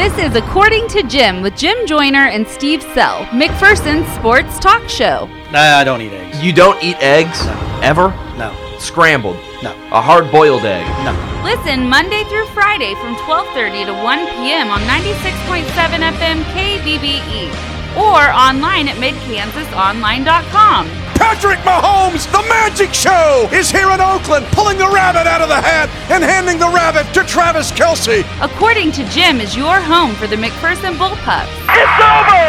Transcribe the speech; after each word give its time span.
This 0.00 0.16
is 0.16 0.32
According 0.34 0.88
to 0.96 1.02
Jim 1.02 1.42
with 1.42 1.54
Jim 1.58 1.76
Joyner 1.86 2.24
and 2.28 2.48
Steve 2.48 2.82
Sell, 2.94 3.26
McPherson's 3.26 4.10
sports 4.14 4.58
talk 4.58 4.88
show. 4.88 5.28
Nah, 5.52 5.76
I 5.76 5.84
don't 5.84 6.00
eat 6.00 6.14
eggs. 6.14 6.42
You 6.42 6.54
don't 6.54 6.82
eat 6.82 6.96
eggs? 7.00 7.38
Ever? 7.82 8.08
No, 8.38 8.50
Scrambled? 8.78 9.36
no, 9.62 9.72
A 9.92 10.00
hard 10.00 10.32
boiled 10.32 10.64
egg? 10.64 10.86
no. 11.04 11.12
Listen 11.44 11.86
Monday 11.86 12.24
through 12.32 12.46
Friday 12.46 12.94
from 12.94 13.14
12:30 13.28 13.84
to 13.92 13.94
1 14.02 14.26
p.m. 14.40 14.70
on 14.70 14.80
96.7 14.88 15.68
FM 16.16 16.44
KBBE 16.56 17.52
or 18.00 18.32
online 18.32 18.88
at 18.88 18.96
midkansasonline.com. 18.96 21.09
Patrick 21.20 21.60
Mahomes, 21.68 22.24
the 22.32 22.40
magic 22.48 22.96
show, 22.96 23.44
is 23.52 23.68
here 23.70 23.92
in 23.92 24.00
Oakland, 24.00 24.48
pulling 24.56 24.80
the 24.80 24.88
rabbit 24.88 25.28
out 25.28 25.44
of 25.44 25.52
the 25.52 25.60
hat 25.60 25.92
and 26.08 26.24
handing 26.24 26.56
the 26.56 26.72
rabbit 26.72 27.04
to 27.12 27.20
Travis 27.28 27.68
Kelce. 27.70 28.24
According 28.40 28.96
to 28.96 29.04
Jim 29.12 29.36
is 29.36 29.52
your 29.52 29.84
home 29.84 30.16
for 30.16 30.24
the 30.24 30.40
McPherson 30.40 30.96
Bullpups. 30.96 31.52
It's 31.76 31.98
over! 32.00 32.44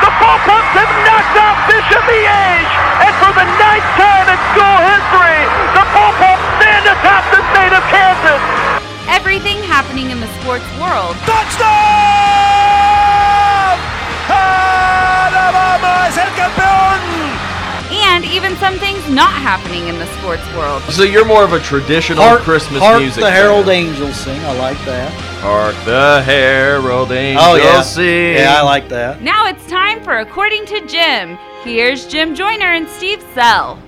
The 0.00 0.12
Bullpups 0.16 0.72
have 0.72 0.92
knocked 1.04 1.36
out 1.36 1.68
Bishop 1.68 2.00
Miege, 2.08 2.72
and 3.04 3.12
for 3.20 3.32
the 3.36 3.44
ninth 3.60 3.88
time 4.00 4.26
in 4.32 4.40
school 4.56 4.78
history, 4.88 5.40
the 5.76 5.84
Bullpups 5.92 6.44
stand 6.56 6.84
atop 6.96 7.28
the 7.28 7.44
state 7.52 7.76
of 7.76 7.84
Kansas. 7.92 8.40
Everything 9.12 9.60
happening 9.68 10.08
in 10.08 10.24
the 10.24 10.32
sports 10.40 10.64
world 10.80 11.12
Touchdown! 11.28 11.68
Alabama 14.32 16.08
es 16.08 16.16
el 16.16 16.32
campeón! 16.40 16.63
And 18.04 18.24
even 18.24 18.54
some 18.56 18.74
things 18.78 18.98
not 19.10 19.32
happening 19.32 19.88
in 19.88 19.98
the 19.98 20.06
sports 20.18 20.42
world. 20.54 20.82
So 20.84 21.02
you're 21.02 21.24
more 21.24 21.42
of 21.44 21.52
a 21.52 21.60
traditional 21.60 22.22
Hark, 22.22 22.40
Christmas 22.42 22.80
hark 22.80 23.00
music. 23.00 23.16
the 23.22 23.30
fan. 23.30 23.32
Herald 23.32 23.68
Angels 23.68 24.16
sing. 24.16 24.40
I 24.44 24.52
like 24.58 24.78
that. 24.84 25.12
Hark 25.40 25.74
the 25.84 26.22
Herald 26.24 27.10
Angels 27.12 27.44
Oh 27.46 27.54
yeah, 27.56 27.80
sing. 27.82 28.34
yeah, 28.36 28.58
I 28.58 28.62
like 28.62 28.88
that. 28.88 29.22
Now 29.22 29.46
it's 29.46 29.66
time 29.66 30.02
for 30.02 30.18
According 30.18 30.66
to 30.66 30.86
Jim. 30.86 31.36
Here's 31.62 32.06
Jim 32.06 32.34
Joyner 32.34 32.72
and 32.74 32.88
Steve 32.88 33.24
Sell. 33.34 33.78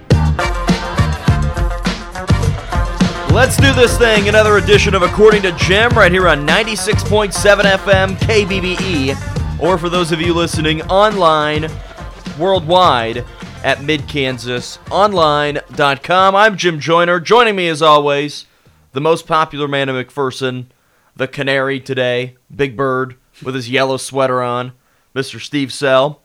Let's 3.33 3.59
do 3.59 3.71
this 3.75 3.99
thing. 3.99 4.29
Another 4.29 4.57
edition 4.57 4.95
of 4.95 5.03
According 5.03 5.43
to 5.43 5.53
Jim 5.53 5.91
right 5.93 6.11
here 6.11 6.27
on 6.27 6.47
96.7 6.47 7.33
FM 7.33 8.17
KBBE. 8.17 9.61
Or 9.61 9.77
for 9.77 9.91
those 9.91 10.11
of 10.11 10.21
you 10.23 10.33
listening 10.33 10.81
online, 10.83 11.69
worldwide 12.39 13.25
at 13.67 13.79
midkansasonline.com. 13.79 16.37
I'm 16.37 16.57
Jim 16.57 16.79
Joyner. 16.79 17.19
Joining 17.19 17.57
me 17.57 17.67
as 17.67 17.83
always, 17.83 18.47
the 18.93 19.01
most 19.01 19.27
popular 19.27 19.67
man 19.67 19.89
in 19.89 19.97
McPherson, 19.97 20.67
the 21.17 21.27
canary 21.27 21.81
today, 21.81 22.37
Big 22.55 22.77
Bird 22.77 23.17
with 23.43 23.57
his 23.57 23.69
yellow 23.69 23.97
sweater 23.97 24.41
on, 24.41 24.71
Mr. 25.17 25.41
Steve 25.41 25.73
Sell. 25.73 26.23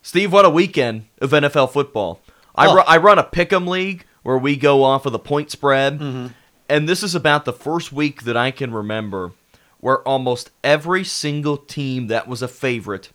Steve, 0.00 0.32
what 0.32 0.46
a 0.46 0.50
weekend 0.50 1.04
of 1.20 1.32
NFL 1.32 1.70
football. 1.70 2.22
I, 2.54 2.68
Oh. 2.68 2.76
ru- 2.76 2.82
I 2.86 2.96
run 2.96 3.18
a 3.18 3.24
pick'em 3.24 3.68
league 3.68 4.06
where 4.22 4.38
we 4.38 4.56
go 4.56 4.82
off 4.82 5.04
of 5.04 5.12
the 5.12 5.18
point 5.18 5.50
spread, 5.50 5.98
mm-hmm. 5.98 6.28
and 6.70 6.88
this 6.88 7.02
is 7.02 7.14
about 7.14 7.44
the 7.44 7.52
first 7.52 7.92
week 7.92 8.22
that 8.22 8.38
I 8.38 8.50
can 8.50 8.72
remember 8.72 9.32
where 9.78 9.98
almost 10.08 10.50
every 10.64 11.04
single 11.04 11.58
team 11.58 12.06
that 12.06 12.26
was 12.26 12.40
a 12.40 12.48
favorite 12.48 13.10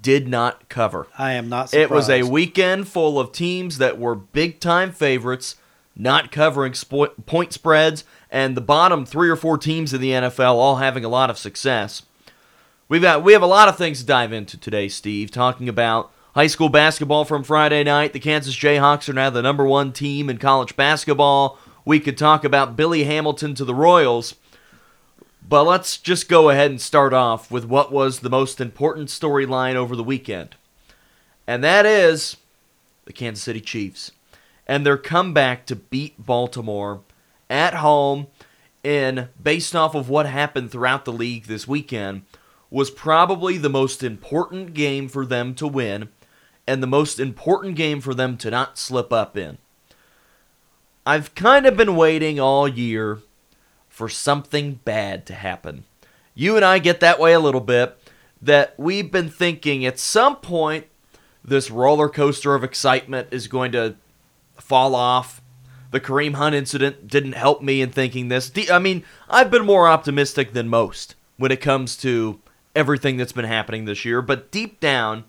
did 0.00 0.28
not 0.28 0.68
cover. 0.68 1.06
I 1.16 1.32
am 1.32 1.48
not 1.48 1.70
surprised. 1.70 1.90
It 1.90 1.94
was 1.94 2.10
a 2.10 2.22
weekend 2.24 2.88
full 2.88 3.18
of 3.20 3.32
teams 3.32 3.78
that 3.78 3.98
were 3.98 4.14
big 4.14 4.60
time 4.60 4.92
favorites, 4.92 5.56
not 5.94 6.32
covering 6.32 6.72
spo- 6.72 7.12
point 7.26 7.52
spreads, 7.52 8.04
and 8.30 8.56
the 8.56 8.60
bottom 8.60 9.06
three 9.06 9.28
or 9.28 9.36
four 9.36 9.58
teams 9.58 9.94
in 9.94 10.00
the 10.00 10.10
NFL 10.10 10.54
all 10.54 10.76
having 10.76 11.04
a 11.04 11.08
lot 11.08 11.30
of 11.30 11.38
success. 11.38 12.02
We've 12.88 13.02
got 13.02 13.22
we 13.22 13.32
have 13.32 13.42
a 13.42 13.46
lot 13.46 13.68
of 13.68 13.76
things 13.76 14.00
to 14.00 14.06
dive 14.06 14.32
into 14.32 14.56
today, 14.58 14.88
Steve. 14.88 15.30
Talking 15.30 15.68
about 15.68 16.12
high 16.34 16.46
school 16.46 16.68
basketball 16.68 17.24
from 17.24 17.42
Friday 17.42 17.82
night. 17.82 18.12
The 18.12 18.20
Kansas 18.20 18.54
Jayhawks 18.54 19.08
are 19.08 19.14
now 19.14 19.30
the 19.30 19.42
number 19.42 19.64
one 19.64 19.92
team 19.92 20.28
in 20.28 20.38
college 20.38 20.76
basketball. 20.76 21.58
We 21.84 21.98
could 21.98 22.18
talk 22.18 22.44
about 22.44 22.76
Billy 22.76 23.04
Hamilton 23.04 23.54
to 23.54 23.64
the 23.64 23.74
Royals. 23.74 24.34
But 25.48 25.64
let's 25.64 25.96
just 25.96 26.28
go 26.28 26.50
ahead 26.50 26.70
and 26.70 26.80
start 26.80 27.12
off 27.12 27.50
with 27.50 27.64
what 27.64 27.92
was 27.92 28.20
the 28.20 28.30
most 28.30 28.60
important 28.60 29.08
storyline 29.08 29.74
over 29.74 29.94
the 29.94 30.02
weekend. 30.02 30.56
And 31.46 31.62
that 31.62 31.86
is 31.86 32.36
the 33.04 33.12
Kansas 33.12 33.44
City 33.44 33.60
Chiefs 33.60 34.10
and 34.66 34.84
their 34.84 34.96
comeback 34.96 35.64
to 35.66 35.76
beat 35.76 36.14
Baltimore 36.24 37.02
at 37.48 37.74
home 37.74 38.26
in 38.82 39.28
based 39.40 39.76
off 39.76 39.94
of 39.94 40.08
what 40.08 40.26
happened 40.26 40.70
throughout 40.70 41.04
the 41.04 41.12
league 41.12 41.44
this 41.44 41.68
weekend 41.68 42.22
was 42.68 42.90
probably 42.90 43.56
the 43.56 43.68
most 43.68 44.02
important 44.02 44.74
game 44.74 45.08
for 45.08 45.24
them 45.24 45.54
to 45.54 45.68
win 45.68 46.08
and 46.66 46.82
the 46.82 46.88
most 46.88 47.20
important 47.20 47.76
game 47.76 48.00
for 48.00 48.14
them 48.14 48.36
to 48.36 48.50
not 48.50 48.76
slip 48.76 49.12
up 49.12 49.36
in. 49.36 49.58
I've 51.04 51.36
kind 51.36 51.66
of 51.66 51.76
been 51.76 51.94
waiting 51.94 52.40
all 52.40 52.66
year 52.66 53.20
for 53.96 54.10
something 54.10 54.74
bad 54.84 55.24
to 55.24 55.32
happen. 55.32 55.82
You 56.34 56.56
and 56.56 56.66
I 56.66 56.78
get 56.78 57.00
that 57.00 57.18
way 57.18 57.32
a 57.32 57.40
little 57.40 57.62
bit 57.62 57.96
that 58.42 58.74
we've 58.76 59.10
been 59.10 59.30
thinking 59.30 59.86
at 59.86 59.98
some 59.98 60.36
point 60.36 60.84
this 61.42 61.70
roller 61.70 62.10
coaster 62.10 62.54
of 62.54 62.62
excitement 62.62 63.28
is 63.30 63.48
going 63.48 63.72
to 63.72 63.96
fall 64.58 64.94
off. 64.94 65.40
The 65.92 66.00
Kareem 66.00 66.34
Hunt 66.34 66.54
incident 66.54 67.08
didn't 67.08 67.32
help 67.32 67.62
me 67.62 67.80
in 67.80 67.88
thinking 67.88 68.28
this. 68.28 68.52
I 68.70 68.78
mean, 68.78 69.02
I've 69.30 69.50
been 69.50 69.64
more 69.64 69.88
optimistic 69.88 70.52
than 70.52 70.68
most 70.68 71.14
when 71.38 71.50
it 71.50 71.62
comes 71.62 71.96
to 71.98 72.38
everything 72.74 73.16
that's 73.16 73.32
been 73.32 73.46
happening 73.46 73.86
this 73.86 74.04
year, 74.04 74.20
but 74.20 74.50
deep 74.50 74.78
down, 74.78 75.24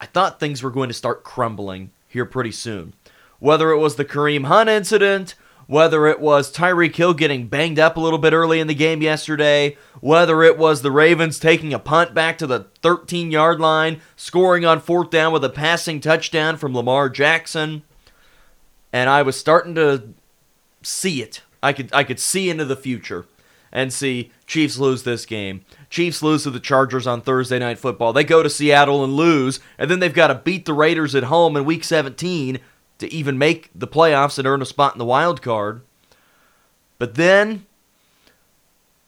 I 0.00 0.06
thought 0.06 0.38
things 0.38 0.62
were 0.62 0.70
going 0.70 0.88
to 0.88 0.94
start 0.94 1.24
crumbling 1.24 1.90
here 2.06 2.26
pretty 2.26 2.52
soon. 2.52 2.94
Whether 3.40 3.72
it 3.72 3.78
was 3.78 3.96
the 3.96 4.04
Kareem 4.04 4.44
Hunt 4.44 4.68
incident, 4.70 5.34
whether 5.72 6.06
it 6.06 6.20
was 6.20 6.52
Tyreek 6.52 6.94
Hill 6.94 7.14
getting 7.14 7.46
banged 7.46 7.78
up 7.78 7.96
a 7.96 8.00
little 8.00 8.18
bit 8.18 8.34
early 8.34 8.60
in 8.60 8.66
the 8.66 8.74
game 8.74 9.00
yesterday, 9.00 9.78
whether 10.02 10.42
it 10.42 10.58
was 10.58 10.82
the 10.82 10.90
Ravens 10.90 11.38
taking 11.38 11.72
a 11.72 11.78
punt 11.78 12.12
back 12.12 12.36
to 12.36 12.46
the 12.46 12.66
13 12.82 13.30
yard 13.30 13.58
line, 13.58 14.02
scoring 14.14 14.66
on 14.66 14.80
fourth 14.80 15.08
down 15.08 15.32
with 15.32 15.42
a 15.42 15.48
passing 15.48 15.98
touchdown 15.98 16.58
from 16.58 16.74
Lamar 16.74 17.08
Jackson. 17.08 17.84
And 18.92 19.08
I 19.08 19.22
was 19.22 19.40
starting 19.40 19.74
to 19.76 20.10
see 20.82 21.22
it. 21.22 21.40
I 21.62 21.72
could 21.72 21.88
I 21.94 22.04
could 22.04 22.20
see 22.20 22.50
into 22.50 22.66
the 22.66 22.76
future 22.76 23.24
and 23.72 23.90
see 23.94 24.30
Chiefs 24.46 24.76
lose 24.76 25.04
this 25.04 25.24
game. 25.24 25.64
Chiefs 25.88 26.22
lose 26.22 26.42
to 26.42 26.50
the 26.50 26.60
Chargers 26.60 27.06
on 27.06 27.22
Thursday 27.22 27.58
night 27.58 27.78
football. 27.78 28.12
They 28.12 28.24
go 28.24 28.42
to 28.42 28.50
Seattle 28.50 29.02
and 29.02 29.14
lose, 29.14 29.58
and 29.78 29.90
then 29.90 30.00
they've 30.00 30.12
got 30.12 30.26
to 30.26 30.34
beat 30.34 30.66
the 30.66 30.74
Raiders 30.74 31.14
at 31.14 31.24
home 31.24 31.56
in 31.56 31.64
week 31.64 31.82
17 31.82 32.60
to 33.02 33.12
even 33.12 33.36
make 33.36 33.68
the 33.74 33.86
playoffs 33.86 34.38
and 34.38 34.46
earn 34.48 34.62
a 34.62 34.66
spot 34.66 34.94
in 34.94 34.98
the 34.98 35.04
wild 35.04 35.42
card. 35.42 35.82
But 36.98 37.16
then 37.16 37.66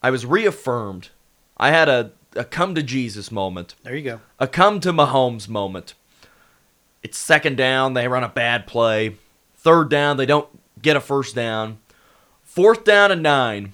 I 0.03 0.11
was 0.11 0.27
reaffirmed. 0.27 1.09
I 1.57 1.71
had 1.71 1.89
a, 1.89 2.11
a 2.35 2.45
come 2.45 2.75
to 2.75 2.83
Jesus 2.83 3.31
moment 3.31 3.75
There 3.85 3.95
you 3.95 4.03
go. 4.03 4.21
a 4.39 4.47
come 4.47 4.81
to 4.81 4.93
Mahomes 4.93 5.49
moment. 5.49 5.95
It's 7.03 7.17
second 7.17 7.57
down, 7.57 7.95
they 7.95 8.09
run 8.09 8.25
a 8.25 8.29
bad 8.29 8.67
play. 8.67 9.17
Third 9.57 9.89
down, 9.91 10.17
they 10.17 10.27
don't 10.27 10.49
get 10.83 10.97
a 10.97 11.01
first 11.01 11.35
down. 11.35 11.79
Fourth 12.43 12.85
down 12.85 13.11
and 13.13 13.23
nine, 13.23 13.73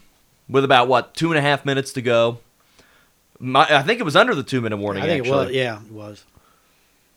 with 0.48 0.64
about 0.64 0.88
what 0.88 1.14
two 1.14 1.30
and 1.30 1.38
a 1.38 1.42
half 1.42 1.64
minutes 1.64 1.92
to 1.94 2.02
go. 2.02 2.38
My, 3.38 3.66
I 3.68 3.82
think 3.82 4.00
it 4.00 4.04
was 4.04 4.16
under 4.16 4.34
the 4.34 4.42
two 4.42 4.60
minute 4.60 4.76
warning. 4.76 5.02
I 5.02 5.06
think 5.06 5.20
actually. 5.24 5.42
it 5.42 5.46
was. 5.46 5.54
Yeah, 5.54 5.80
it 5.80 5.92
was. 5.92 6.24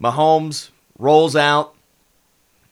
Mahomes 0.02 0.70
rolls 0.98 1.36
out, 1.36 1.73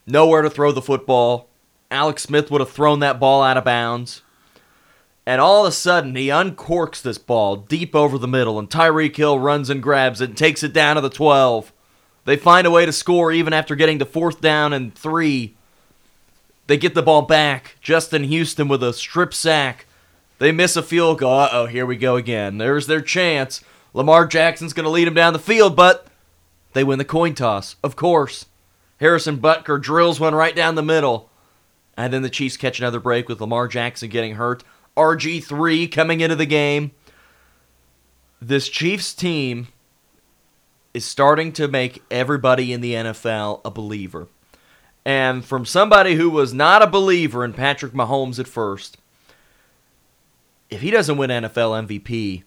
nowhere 0.05 0.41
to 0.41 0.49
throw 0.49 0.71
the 0.71 0.81
football. 0.81 1.47
Alex 1.89 2.23
Smith 2.23 2.49
would 2.49 2.61
have 2.61 2.71
thrown 2.71 2.99
that 2.99 3.19
ball 3.19 3.43
out 3.43 3.57
of 3.57 3.65
bounds. 3.65 4.21
And 5.25 5.39
all 5.39 5.65
of 5.65 5.69
a 5.69 5.71
sudden, 5.71 6.15
he 6.15 6.27
uncorks 6.27 7.01
this 7.01 7.17
ball 7.17 7.55
deep 7.55 7.95
over 7.95 8.17
the 8.17 8.27
middle, 8.27 8.57
and 8.57 8.69
Tyreek 8.69 9.15
Hill 9.15 9.39
runs 9.39 9.69
and 9.69 9.83
grabs 9.83 10.19
it 10.19 10.29
and 10.29 10.37
takes 10.37 10.63
it 10.63 10.73
down 10.73 10.95
to 10.95 11.01
the 11.01 11.09
12. 11.09 11.71
They 12.25 12.37
find 12.37 12.65
a 12.65 12.71
way 12.71 12.85
to 12.85 12.93
score 12.93 13.31
even 13.31 13.53
after 13.53 13.75
getting 13.75 13.99
to 13.99 14.05
fourth 14.05 14.41
down 14.41 14.73
and 14.73 14.93
three. 14.93 15.55
They 16.67 16.77
get 16.77 16.95
the 16.95 17.03
ball 17.03 17.23
back. 17.23 17.75
Justin 17.81 18.23
Houston 18.23 18.67
with 18.67 18.83
a 18.83 18.93
strip 18.93 19.33
sack. 19.33 19.85
They 20.39 20.51
miss 20.51 20.75
a 20.75 20.83
field 20.83 21.19
goal. 21.19 21.39
Uh 21.39 21.49
oh, 21.51 21.65
here 21.65 21.85
we 21.85 21.97
go 21.97 22.15
again. 22.15 22.57
There's 22.57 22.87
their 22.87 23.01
chance. 23.01 23.63
Lamar 23.93 24.25
Jackson's 24.25 24.73
going 24.73 24.85
to 24.85 24.89
lead 24.89 25.07
them 25.07 25.13
down 25.13 25.33
the 25.33 25.39
field, 25.39 25.75
but 25.75 26.07
they 26.73 26.83
win 26.83 26.97
the 26.97 27.05
coin 27.05 27.35
toss, 27.35 27.75
of 27.83 27.95
course. 27.95 28.45
Harrison 29.01 29.39
Butker 29.39 29.81
drills 29.81 30.19
one 30.19 30.35
right 30.35 30.55
down 30.55 30.75
the 30.75 30.83
middle. 30.83 31.29
And 31.97 32.13
then 32.13 32.21
the 32.21 32.29
Chiefs 32.29 32.55
catch 32.55 32.79
another 32.79 32.99
break 32.99 33.27
with 33.27 33.41
Lamar 33.41 33.67
Jackson 33.67 34.09
getting 34.09 34.35
hurt. 34.35 34.63
RG3 34.95 35.91
coming 35.91 36.21
into 36.21 36.35
the 36.35 36.45
game. 36.45 36.91
This 38.39 38.69
Chiefs 38.69 39.13
team 39.13 39.67
is 40.93 41.03
starting 41.03 41.51
to 41.53 41.67
make 41.67 42.03
everybody 42.11 42.71
in 42.71 42.81
the 42.81 42.93
NFL 42.93 43.61
a 43.65 43.71
believer. 43.71 44.27
And 45.03 45.43
from 45.43 45.65
somebody 45.65 46.13
who 46.13 46.29
was 46.29 46.53
not 46.53 46.83
a 46.83 46.87
believer 46.87 47.43
in 47.43 47.53
Patrick 47.53 47.93
Mahomes 47.93 48.39
at 48.39 48.47
first, 48.47 48.97
if 50.69 50.81
he 50.81 50.91
doesn't 50.91 51.17
win 51.17 51.31
NFL 51.31 51.87
MVP, 51.87 52.43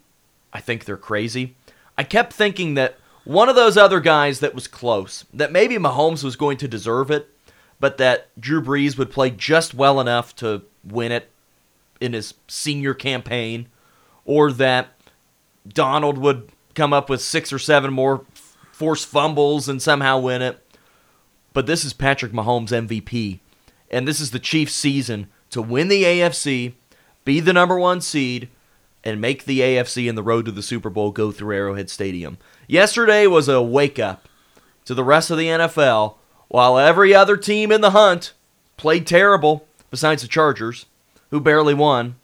I 0.52 0.60
think 0.60 0.84
they're 0.84 0.96
crazy. 0.96 1.56
I 1.98 2.04
kept 2.04 2.32
thinking 2.32 2.74
that 2.74 2.96
one 3.24 3.48
of 3.48 3.56
those 3.56 3.76
other 3.76 4.00
guys 4.00 4.40
that 4.40 4.54
was 4.54 4.68
close, 4.68 5.24
that 5.32 5.52
maybe 5.52 5.76
Mahomes 5.76 6.22
was 6.22 6.36
going 6.36 6.58
to 6.58 6.68
deserve 6.68 7.10
it, 7.10 7.28
but 7.80 7.98
that 7.98 8.28
Drew 8.38 8.62
Brees 8.62 8.98
would 8.98 9.10
play 9.10 9.30
just 9.30 9.74
well 9.74 10.00
enough 10.00 10.36
to 10.36 10.62
win 10.84 11.12
it 11.12 11.30
in 12.00 12.12
his 12.12 12.34
senior 12.48 12.94
campaign, 12.94 13.68
or 14.24 14.52
that 14.52 14.88
Donald 15.66 16.18
would 16.18 16.50
come 16.74 16.92
up 16.92 17.08
with 17.08 17.22
six 17.22 17.52
or 17.52 17.58
seven 17.58 17.92
more 17.92 18.24
forced 18.72 19.06
fumbles 19.06 19.68
and 19.68 19.80
somehow 19.80 20.18
win 20.18 20.42
it. 20.42 20.60
But 21.52 21.66
this 21.66 21.84
is 21.84 21.92
Patrick 21.92 22.32
Mahomes 22.32 22.70
MVP, 22.70 23.38
and 23.90 24.06
this 24.06 24.20
is 24.20 24.32
the 24.32 24.38
Chiefs' 24.38 24.74
season 24.74 25.28
to 25.50 25.62
win 25.62 25.88
the 25.88 26.02
AFC, 26.02 26.74
be 27.24 27.40
the 27.40 27.52
number 27.52 27.78
one 27.78 28.00
seed, 28.00 28.48
and 29.04 29.20
make 29.20 29.44
the 29.44 29.60
AFC 29.60 30.08
and 30.08 30.18
the 30.18 30.22
road 30.22 30.46
to 30.46 30.50
the 30.50 30.62
Super 30.62 30.90
Bowl 30.90 31.12
go 31.12 31.30
through 31.30 31.54
Arrowhead 31.54 31.88
Stadium. 31.88 32.38
Yesterday 32.66 33.26
was 33.26 33.48
a 33.48 33.62
wake 33.62 33.98
up 33.98 34.28
to 34.84 34.94
the 34.94 35.04
rest 35.04 35.30
of 35.30 35.38
the 35.38 35.46
NFL, 35.46 36.16
while 36.48 36.78
every 36.78 37.14
other 37.14 37.36
team 37.36 37.70
in 37.70 37.80
the 37.80 37.90
hunt 37.90 38.32
played 38.76 39.06
terrible, 39.06 39.66
besides 39.90 40.22
the 40.22 40.28
Chargers, 40.28 40.86
who 41.30 41.40
barely 41.40 41.74
won, 41.74 42.16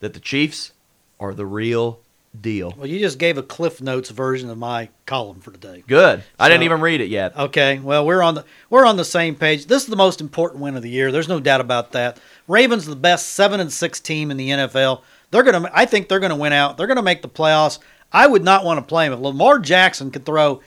that 0.00 0.14
the 0.14 0.20
Chiefs 0.20 0.72
are 1.18 1.34
the 1.34 1.46
real 1.46 2.00
deal. 2.38 2.74
Well, 2.76 2.86
you 2.86 2.98
just 2.98 3.18
gave 3.18 3.38
a 3.38 3.42
Cliff 3.42 3.80
Notes 3.80 4.10
version 4.10 4.50
of 4.50 4.58
my 4.58 4.88
column 5.06 5.40
for 5.40 5.52
today. 5.52 5.84
Good. 5.86 6.24
I 6.38 6.48
didn't 6.48 6.64
even 6.64 6.80
read 6.80 7.00
it 7.00 7.08
yet. 7.08 7.36
Okay, 7.36 7.78
well 7.78 8.04
we're 8.04 8.22
on 8.22 8.34
the 8.34 8.44
we're 8.70 8.86
on 8.86 8.96
the 8.96 9.04
same 9.04 9.36
page. 9.36 9.66
This 9.66 9.84
is 9.84 9.88
the 9.88 9.96
most 9.96 10.20
important 10.20 10.60
win 10.60 10.76
of 10.76 10.82
the 10.82 10.90
year. 10.90 11.12
There's 11.12 11.28
no 11.28 11.40
doubt 11.40 11.60
about 11.60 11.92
that. 11.92 12.18
Ravens 12.48 12.86
are 12.86 12.90
the 12.90 12.96
best 12.96 13.30
seven 13.30 13.60
and 13.60 13.72
six 13.72 14.00
team 14.00 14.30
in 14.30 14.36
the 14.36 14.50
NFL. 14.50 15.02
They're 15.30 15.42
gonna. 15.42 15.70
I 15.72 15.86
think 15.86 16.08
they're 16.08 16.20
gonna 16.20 16.36
win 16.36 16.52
out. 16.52 16.76
They're 16.76 16.86
gonna 16.86 17.02
make 17.02 17.22
the 17.22 17.28
playoffs. 17.28 17.78
I 18.14 18.28
would 18.28 18.44
not 18.44 18.64
want 18.64 18.78
to 18.78 18.86
play 18.86 19.06
him. 19.06 19.12
If 19.12 19.18
Lamar 19.18 19.58
Jackson 19.58 20.12
could 20.12 20.24
throw 20.24 20.62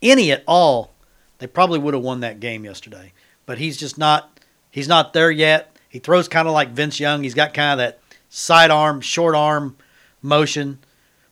any 0.00 0.30
at 0.30 0.44
all, 0.46 0.92
they 1.38 1.48
probably 1.48 1.80
would 1.80 1.94
have 1.94 2.02
won 2.02 2.20
that 2.20 2.38
game 2.38 2.64
yesterday. 2.64 3.12
But 3.44 3.58
he's 3.58 3.76
just 3.76 3.98
not. 3.98 4.40
He's 4.70 4.86
not 4.86 5.12
there 5.12 5.30
yet. 5.30 5.76
He 5.88 5.98
throws 5.98 6.28
kind 6.28 6.46
of 6.46 6.54
like 6.54 6.70
Vince 6.70 7.00
Young. 7.00 7.24
He's 7.24 7.34
got 7.34 7.52
kind 7.52 7.72
of 7.72 7.78
that 7.78 7.98
sidearm, 8.30 9.00
short 9.00 9.34
arm 9.34 9.76
motion. 10.22 10.78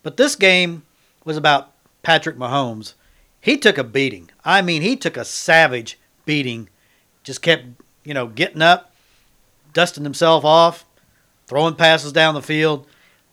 But 0.02 0.16
this 0.16 0.34
game 0.34 0.82
was 1.24 1.36
about 1.36 1.70
Patrick 2.02 2.36
Mahomes. 2.36 2.94
He 3.40 3.56
took 3.56 3.78
a 3.78 3.84
beating. 3.84 4.28
I 4.44 4.60
mean, 4.62 4.82
he 4.82 4.96
took 4.96 5.16
a 5.16 5.24
savage 5.24 5.98
beating. 6.26 6.68
Just 7.22 7.42
kept, 7.42 7.64
you 8.04 8.12
know, 8.12 8.26
getting 8.26 8.60
up, 8.60 8.92
dusting 9.72 10.04
himself 10.04 10.44
off, 10.44 10.84
throwing 11.46 11.76
passes 11.76 12.12
down 12.12 12.34
the 12.34 12.42
field. 12.42 12.86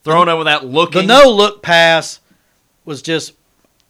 Throwing 0.03 0.29
it 0.29 0.35
without 0.35 0.65
looking. 0.65 1.07
The 1.07 1.07
no 1.07 1.29
look 1.29 1.61
pass 1.61 2.21
was 2.87 3.01
just 3.03 3.33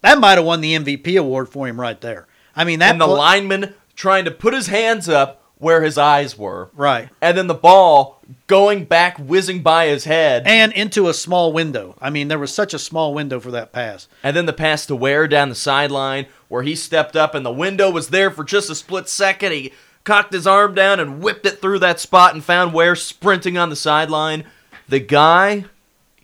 that 0.01 0.19
might 0.19 0.37
have 0.37 0.45
won 0.45 0.61
the 0.61 0.75
MVP 0.75 1.17
award 1.19 1.49
for 1.49 1.67
him 1.67 1.79
right 1.79 1.99
there. 2.01 2.27
I 2.55 2.63
mean, 2.65 2.79
that 2.79 2.91
and 2.91 3.01
the 3.01 3.05
pl- 3.05 3.15
lineman 3.17 3.73
trying 3.95 4.25
to 4.25 4.31
put 4.31 4.53
his 4.53 4.67
hands 4.67 5.07
up 5.07 5.41
where 5.59 5.81
his 5.81 5.97
eyes 5.97 6.37
were. 6.37 6.69
right 6.75 7.09
And 7.19 7.35
then 7.35 7.47
the 7.47 7.53
ball 7.55 8.21
going 8.45 8.85
back, 8.85 9.17
whizzing 9.17 9.63
by 9.63 9.87
his 9.87 10.03
head. 10.03 10.43
and 10.45 10.71
into 10.73 11.07
a 11.09 11.13
small 11.15 11.51
window. 11.51 11.95
I 11.99 12.11
mean, 12.11 12.27
there 12.27 12.37
was 12.37 12.53
such 12.53 12.75
a 12.75 12.79
small 12.79 13.11
window 13.13 13.39
for 13.39 13.49
that 13.51 13.71
pass. 13.71 14.07
And 14.21 14.35
then 14.37 14.45
the 14.45 14.53
pass 14.53 14.85
to 14.85 14.95
Ware 14.95 15.27
down 15.27 15.49
the 15.49 15.55
sideline 15.55 16.27
where 16.47 16.61
he 16.61 16.75
stepped 16.75 17.15
up 17.15 17.33
and 17.33 17.43
the 17.45 17.51
window 17.51 17.89
was 17.89 18.09
there 18.09 18.29
for 18.29 18.43
just 18.43 18.69
a 18.69 18.75
split 18.75 19.09
second. 19.09 19.51
He 19.51 19.73
cocked 20.03 20.31
his 20.31 20.45
arm 20.45 20.75
down 20.75 20.99
and 20.99 21.21
whipped 21.23 21.45
it 21.47 21.59
through 21.59 21.79
that 21.79 21.99
spot 21.99 22.35
and 22.35 22.43
found 22.43 22.73
Ware 22.73 22.95
sprinting 22.95 23.57
on 23.57 23.69
the 23.69 23.75
sideline. 23.75 24.45
The 24.87 24.99
guy 24.99 25.65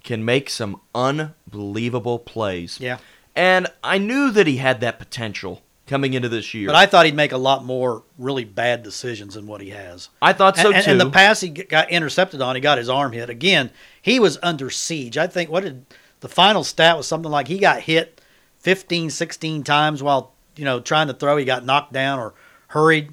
can 0.03 0.23
make 0.25 0.49
some 0.49 0.79
unbelievable 0.93 2.19
plays. 2.19 2.79
Yeah. 2.79 2.97
And 3.35 3.67
I 3.83 3.97
knew 3.97 4.31
that 4.31 4.45
he 4.47 4.57
had 4.57 4.81
that 4.81 4.99
potential 4.99 5.61
coming 5.87 6.13
into 6.13 6.29
this 6.29 6.53
year. 6.53 6.67
But 6.67 6.75
I 6.75 6.85
thought 6.85 7.05
he'd 7.05 7.15
make 7.15 7.31
a 7.31 7.37
lot 7.37 7.65
more 7.65 8.03
really 8.17 8.45
bad 8.45 8.83
decisions 8.83 9.33
than 9.33 9.47
what 9.47 9.61
he 9.61 9.69
has. 9.69 10.09
I 10.21 10.33
thought 10.33 10.55
so 10.57 10.67
and, 10.67 10.75
and- 10.75 10.85
too. 10.85 10.91
and 10.91 11.01
the 11.01 11.09
pass 11.09 11.41
he 11.41 11.49
got 11.49 11.89
intercepted 11.91 12.41
on, 12.41 12.55
he 12.55 12.61
got 12.61 12.77
his 12.77 12.89
arm 12.89 13.11
hit 13.11 13.29
again. 13.29 13.71
He 14.01 14.19
was 14.19 14.37
under 14.43 14.69
siege. 14.69 15.17
I 15.17 15.27
think 15.27 15.49
what 15.49 15.63
did 15.63 15.85
the 16.19 16.29
final 16.29 16.63
stat 16.63 16.95
was 16.97 17.07
something 17.07 17.31
like 17.31 17.47
he 17.47 17.57
got 17.57 17.81
hit 17.81 18.21
15, 18.59 19.09
16 19.09 19.63
times 19.63 20.01
while 20.01 20.31
you 20.55 20.65
know 20.65 20.79
trying 20.79 21.07
to 21.07 21.13
throw. 21.13 21.37
He 21.37 21.45
got 21.45 21.65
knocked 21.65 21.91
down 21.93 22.19
or 22.19 22.33
hurried, 22.67 23.11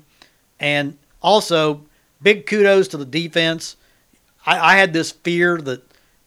and 0.60 0.96
also 1.20 1.84
big 2.22 2.46
kudos 2.46 2.88
to 2.88 2.96
the 2.96 3.04
defense. 3.04 3.76
I, 4.46 4.74
I 4.74 4.76
had 4.76 4.92
this 4.92 5.10
fear 5.10 5.58
that 5.62 5.82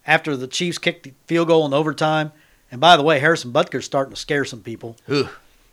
after 0.06 0.36
the 0.36 0.48
Chiefs 0.48 0.78
kicked 0.78 1.04
the 1.04 1.14
field 1.28 1.48
goal 1.48 1.66
in 1.66 1.74
overtime, 1.74 2.32
and 2.72 2.82
by 2.82 2.98
the 2.98 3.04
way, 3.04 3.20
Harrison 3.20 3.52
Butker's 3.52 3.86
starting 3.86 4.14
to 4.14 4.20
scare 4.20 4.46
some 4.46 4.62
people 4.62 4.98
Ugh. 5.08 5.30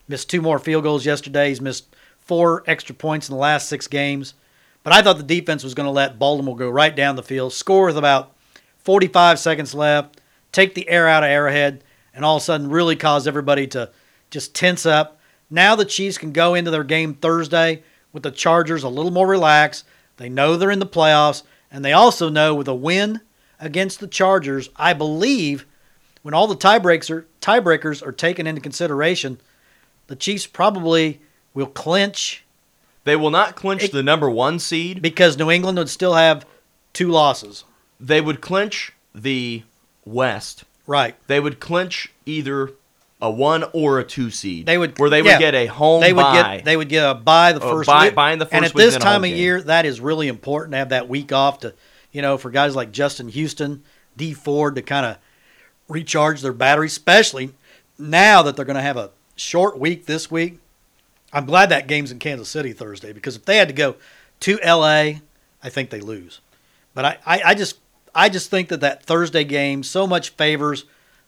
missed 0.07 0.29
two 0.29 0.43
more 0.43 0.59
field 0.59 0.85
goals 0.85 1.07
yesterday. 1.07 1.49
He's 1.49 1.61
missed 1.61 1.87
four 2.19 2.63
extra 2.67 2.95
points 2.95 3.29
in 3.29 3.35
the 3.35 3.41
last 3.41 3.69
six 3.69 3.87
games. 3.87 4.35
But 4.83 4.93
I 4.93 5.03
thought 5.03 5.17
the 5.17 5.23
defense 5.23 5.65
was 5.65 5.75
going 5.75 5.87
to 5.87 5.91
let 5.91 6.19
Baltimore 6.19 6.57
go 6.57 6.71
right 6.71 6.95
down 6.95 7.17
the 7.17 7.23
field, 7.23 7.53
score 7.53 7.87
with 7.87 7.99
about 7.99 8.35
45 8.79 9.39
seconds 9.39 9.75
left, 9.75 10.21
take 10.53 10.75
the 10.75 10.89
air 10.89 11.07
out 11.09 11.23
of 11.23 11.29
Arrowhead, 11.31 11.85
and 12.15 12.25
all 12.25 12.37
of 12.37 12.43
a 12.43 12.45
sudden 12.45 12.71
really 12.71 12.97
cause 12.97 13.27
everybody 13.27 13.67
to 13.69 13.91
just 14.31 14.55
tense 14.55 14.87
up. 14.87 15.19
Now 15.51 15.75
the 15.75 15.85
Chiefs 15.85 16.19
can 16.19 16.33
go 16.33 16.55
into 16.55 16.71
their 16.71 16.85
game 16.85 17.15
Thursday 17.15 17.83
with 18.13 18.23
the 18.23 18.31
Chargers 18.31 18.83
a 18.83 18.89
little 18.89 19.11
more 19.11 19.27
relaxed. 19.27 19.85
They 20.17 20.29
know 20.29 20.57
they're 20.57 20.71
in 20.71 20.79
the 20.79 20.87
playoffs, 20.87 21.43
and 21.71 21.85
they 21.85 21.93
also 21.93 22.29
know 22.29 22.55
with 22.55 22.69
a 22.69 22.75
win 22.75 23.21
against 23.61 24.01
the 24.01 24.07
Chargers, 24.09 24.69
I 24.77 24.93
believe 24.93 25.67
when 26.23 26.35
all 26.35 26.47
the 26.47 26.57
tiebreakers 26.57 27.11
are, 27.11 27.27
tiebreakers 27.41 28.05
are 28.07 28.13
taken 28.13 28.47
into 28.47 28.61
consideration, 28.61 29.41
the 30.09 30.17
Chiefs 30.17 30.47
probably 30.47 31.21
will 31.55 31.67
clinch 31.67 32.45
They 33.05 33.17
will 33.17 33.31
not 33.31 33.57
clinch 33.57 33.85
It- 33.85 33.93
the 33.93 34.03
number 34.03 34.29
one 34.29 34.59
seed. 34.59 35.01
because 35.03 35.39
New 35.39 35.51
England 35.51 35.79
would 35.79 35.89
still 35.89 36.15
have 36.15 36.45
two 36.93 37.09
losses. 37.11 37.65
They 37.99 38.21
would 38.21 38.41
clinch 38.41 38.93
the 39.15 39.63
West. 40.05 40.65
Right. 40.87 41.15
They 41.27 41.41
would 41.41 41.61
clinch 41.61 42.13
either 42.27 42.73
a 43.23 43.31
one 43.31 43.65
or 43.73 43.99
a 43.99 44.05
two 44.05 44.31
seed. 44.31 44.67
They 44.67 44.79
would 44.79 44.99
where 44.99 45.11
they 45.11 45.21
would 45.23 45.29
yeah, 45.29 45.39
get 45.39 45.55
a 45.55 45.67
home 45.67 46.01
They 46.01 46.13
would 46.13 46.33
get 46.33 46.65
they 46.65 46.77
would 46.77 46.89
get 46.89 47.09
a 47.09 47.15
bye 47.15 47.53
the 47.53 47.61
first 47.61 47.89
week. 47.89 48.15
bye 48.15 48.33
in 48.33 48.39
the 48.39 48.47
and 48.47 48.63
first 48.65 48.71
at 48.71 48.75
week, 48.75 48.85
this 48.85 48.97
time 48.97 49.25
of 49.25 49.29
game. 49.31 49.37
year, 49.39 49.63
that 49.63 49.85
is 49.87 50.01
really 50.01 50.29
important 50.29 50.73
to 50.73 50.79
have 50.79 50.89
that 50.91 51.09
week 51.09 51.31
off 51.33 51.61
to, 51.61 51.75
you 52.13 52.23
know, 52.23 52.37
for 52.37 52.51
guys 52.51 52.77
like 52.77 52.93
Justin 52.93 53.29
Houston, 53.29 53.83
Dee 54.17 54.35
Ford 54.35 54.75
to 54.75 54.83
kind 54.83 55.07
of 55.07 55.19
recharge 55.89 56.41
their 56.41 56.53
battery, 56.53 56.87
especially 56.87 57.53
now 57.99 58.43
that 58.43 58.57
they're 58.57 58.65
going 58.65 58.77
to 58.77 58.83
have 58.83 58.97
a 58.97 59.11
short 59.37 59.79
week 59.79 60.07
this 60.07 60.31
week. 60.31 60.59
I'm 61.33 61.47
glad 61.47 61.69
that 61.69 61.87
game's 61.87 62.11
in 62.11 62.19
Kansas 62.19 62.49
City 62.49 62.73
Thursday 62.73 63.13
because 63.13 63.37
if 63.37 63.45
they 63.45 63.57
had 63.57 63.69
to 63.69 63.75
go 63.75 63.97
to 64.41 64.59
LA, 64.65 65.21
I 65.63 65.69
think 65.69 65.91
they 65.91 66.01
lose. 66.01 66.41
But 66.95 67.05
I, 67.05 67.19
I, 67.25 67.43
I 67.47 67.55
just 67.55 67.79
I 68.15 68.29
just 68.29 68.51
think 68.51 68.69
that 68.69 68.81
that 68.81 69.05
Thursday 69.05 69.45
game 69.45 69.83
so 69.83 70.07
much 70.07 70.31
favors 70.31 70.85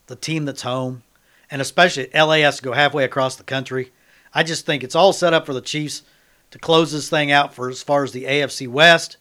the 0.07 0.17
team 0.17 0.45
that's 0.45 0.63
home, 0.63 1.03
and 1.51 1.63
especially 1.63 2.09
LA 2.13 2.37
has 2.39 2.57
to 2.57 2.63
go 2.63 2.73
halfway 2.73 3.05
across 3.05 3.37
the 3.37 3.45
country. 3.45 3.93
I 4.35 4.43
just 4.43 4.67
think 4.67 4.83
it's 4.83 4.97
all 4.97 5.13
set 5.13 5.35
up 5.35 5.47
for 5.47 5.55
the 5.55 5.61
Chiefs 5.61 6.03
to 6.51 6.59
close 6.59 6.93
this 6.93 7.09
thing 7.09 7.31
out 7.31 7.55
for 7.55 7.69
as 7.69 7.83
far 7.83 8.03
as 8.03 8.13
the 8.13 8.25
AFC 8.25 8.67
West, 8.67 9.17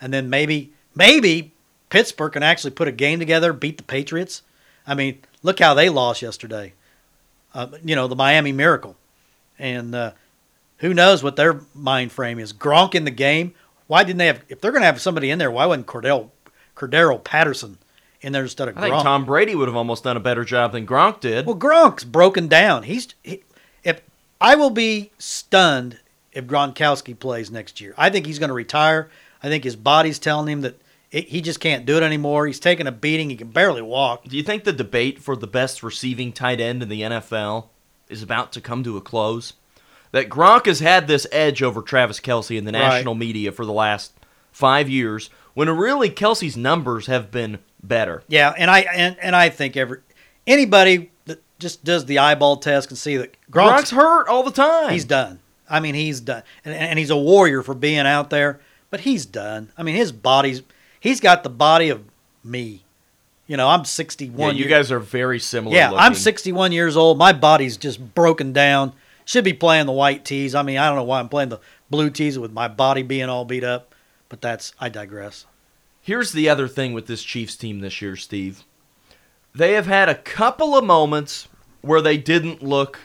and 0.00 0.12
then 0.12 0.30
maybe 0.30 0.72
maybe 0.94 1.52
Pittsburgh 1.88 2.32
can 2.32 2.42
actually 2.42 2.70
put 2.70 2.88
a 2.88 2.92
game 2.92 3.18
together, 3.18 3.52
beat 3.52 3.76
the 3.76 3.82
Patriots. 3.82 4.42
I 4.86 4.94
mean, 4.94 5.20
look 5.42 5.58
how 5.58 5.74
they 5.74 5.88
lost 5.88 6.22
yesterday. 6.22 6.72
Uh, 7.52 7.68
you 7.84 7.96
know, 7.96 8.06
the 8.06 8.16
Miami 8.16 8.52
Miracle, 8.52 8.96
and 9.58 9.94
uh, 9.94 10.12
who 10.78 10.94
knows 10.94 11.22
what 11.22 11.36
their 11.36 11.60
mind 11.74 12.12
frame 12.12 12.38
is. 12.38 12.52
Gronk 12.52 12.94
in 12.94 13.04
the 13.04 13.10
game. 13.10 13.54
Why 13.88 14.04
didn't 14.04 14.18
they 14.18 14.28
have? 14.28 14.44
If 14.48 14.60
they're 14.60 14.70
going 14.70 14.82
to 14.82 14.86
have 14.86 15.00
somebody 15.00 15.30
in 15.30 15.38
there, 15.38 15.50
why 15.50 15.66
wasn't 15.66 15.86
Cordell 15.86 16.30
Cordarrelle 16.76 17.22
Patterson 17.24 17.78
in 18.20 18.32
there 18.32 18.42
instead 18.44 18.68
of 18.68 18.78
I 18.78 18.82
think 18.82 18.94
Gronk? 18.94 19.02
Tom 19.02 19.24
Brady 19.24 19.56
would 19.56 19.66
have 19.66 19.76
almost 19.76 20.04
done 20.04 20.16
a 20.16 20.20
better 20.20 20.44
job 20.44 20.70
than 20.72 20.86
Gronk 20.86 21.20
did. 21.20 21.44
Well, 21.44 21.56
Gronk's 21.56 22.04
broken 22.04 22.46
down. 22.46 22.84
He's 22.84 23.08
he, 23.24 23.42
if 23.82 24.00
I 24.40 24.54
will 24.54 24.70
be 24.70 25.10
stunned 25.18 25.98
if 26.32 26.46
Gronkowski 26.46 27.18
plays 27.18 27.50
next 27.50 27.80
year. 27.80 27.94
I 27.98 28.10
think 28.10 28.26
he's 28.26 28.38
going 28.38 28.48
to 28.48 28.54
retire. 28.54 29.10
I 29.42 29.48
think 29.48 29.64
his 29.64 29.76
body's 29.76 30.18
telling 30.18 30.48
him 30.48 30.60
that 30.60 30.79
it, 31.10 31.28
he 31.28 31.40
just 31.40 31.60
can't 31.60 31.84
do 31.86 31.96
it 31.96 32.02
anymore. 32.02 32.46
He's 32.46 32.60
taking 32.60 32.86
a 32.86 32.92
beating. 32.92 33.30
He 33.30 33.36
can 33.36 33.48
barely 33.50 33.82
walk. 33.82 34.24
Do 34.24 34.36
you 34.36 34.42
think 34.42 34.64
the 34.64 34.72
debate 34.72 35.20
for 35.20 35.36
the 35.36 35.46
best 35.46 35.82
receiving 35.82 36.32
tight 36.32 36.60
end 36.60 36.82
in 36.82 36.88
the 36.88 37.02
NFL 37.02 37.66
is 38.08 38.22
about 38.22 38.52
to 38.52 38.60
come 38.60 38.82
to 38.84 38.96
a 38.96 39.00
close? 39.00 39.54
That 40.12 40.28
Gronk 40.28 40.66
has 40.66 40.80
had 40.80 41.06
this 41.06 41.26
edge 41.30 41.62
over 41.62 41.82
Travis 41.82 42.18
Kelce 42.20 42.56
in 42.58 42.64
the 42.64 42.72
Right. 42.72 42.80
national 42.80 43.14
media 43.14 43.52
for 43.52 43.64
the 43.64 43.72
last 43.72 44.12
five 44.50 44.88
years, 44.88 45.30
when 45.54 45.68
really 45.70 46.10
Kelce's 46.10 46.56
numbers 46.56 47.06
have 47.06 47.30
been 47.30 47.58
better. 47.82 48.22
Yeah, 48.28 48.52
and 48.56 48.70
I 48.70 48.80
and, 48.80 49.16
and 49.22 49.36
I 49.36 49.48
think 49.50 49.76
every 49.76 49.98
anybody 50.46 51.10
that 51.26 51.40
just 51.60 51.84
does 51.84 52.06
the 52.06 52.18
eyeball 52.18 52.56
test 52.56 52.88
can 52.88 52.96
see 52.96 53.16
that 53.18 53.36
Gronk's, 53.50 53.82
Gronk's, 53.82 53.90
hurt 53.90 54.28
all 54.28 54.42
the 54.42 54.50
time. 54.50 54.92
he's 54.92 55.04
done. 55.04 55.38
I 55.68 55.78
mean, 55.78 55.94
he's 55.94 56.20
done, 56.20 56.42
and, 56.64 56.74
and 56.74 56.98
he's 56.98 57.10
a 57.10 57.16
warrior 57.16 57.62
for 57.62 57.74
being 57.74 58.00
out 58.00 58.30
there. 58.30 58.60
But 58.90 59.00
he's 59.00 59.24
done. 59.24 59.70
I 59.78 59.84
mean, 59.84 59.94
his 59.94 60.10
body's 60.10 60.62
he's 61.00 61.20
got 61.20 61.42
the 61.42 61.50
body 61.50 61.88
of 61.88 62.02
me. 62.44 62.84
You 63.46 63.56
know, 63.56 63.68
I'm 63.68 63.80
Yeah, 63.80 63.84
61. 63.84 64.54
you 64.56 64.60
year- 64.60 64.68
guys 64.68 64.92
are 64.92 65.00
very 65.00 65.40
similar. 65.40 65.74
Yeah, 65.74 65.92
I'm 65.92 66.14
61 66.14 66.70
years 66.70 66.96
old. 66.96 67.18
My 67.18 67.32
body's 67.32 67.76
just 67.76 68.14
broken 68.14 68.52
down. 68.52 68.92
Should 69.24 69.44
be 69.44 69.52
playing 69.52 69.86
the 69.86 69.92
white 69.92 70.24
tees. 70.24 70.54
I 70.54 70.62
mean, 70.62 70.78
I 70.78 70.86
don't 70.86 70.96
know 70.96 71.02
why 71.04 71.18
I'm 71.18 71.28
playing 71.28 71.48
the 71.48 71.58
blue 71.90 72.10
tees 72.10 72.38
with 72.38 72.52
my 72.52 72.68
body 72.68 73.02
being 73.02 73.28
all 73.28 73.44
beat 73.44 73.64
up, 73.64 73.94
but 74.28 74.40
that's 74.40 74.72
I 74.80 74.88
digress. 74.88 75.46
Here's 76.02 76.32
the 76.32 76.48
other 76.48 76.68
thing 76.68 76.92
with 76.92 77.06
this 77.06 77.22
Chiefs 77.22 77.56
team 77.56 77.80
this 77.80 78.00
year, 78.00 78.16
Steve. 78.16 78.64
They 79.54 79.72
have 79.72 79.86
had 79.86 80.08
a 80.08 80.14
couple 80.14 80.76
of 80.76 80.84
moments 80.84 81.48
where 81.82 82.00
they 82.00 82.16
didn't 82.16 82.62
look 82.62 83.00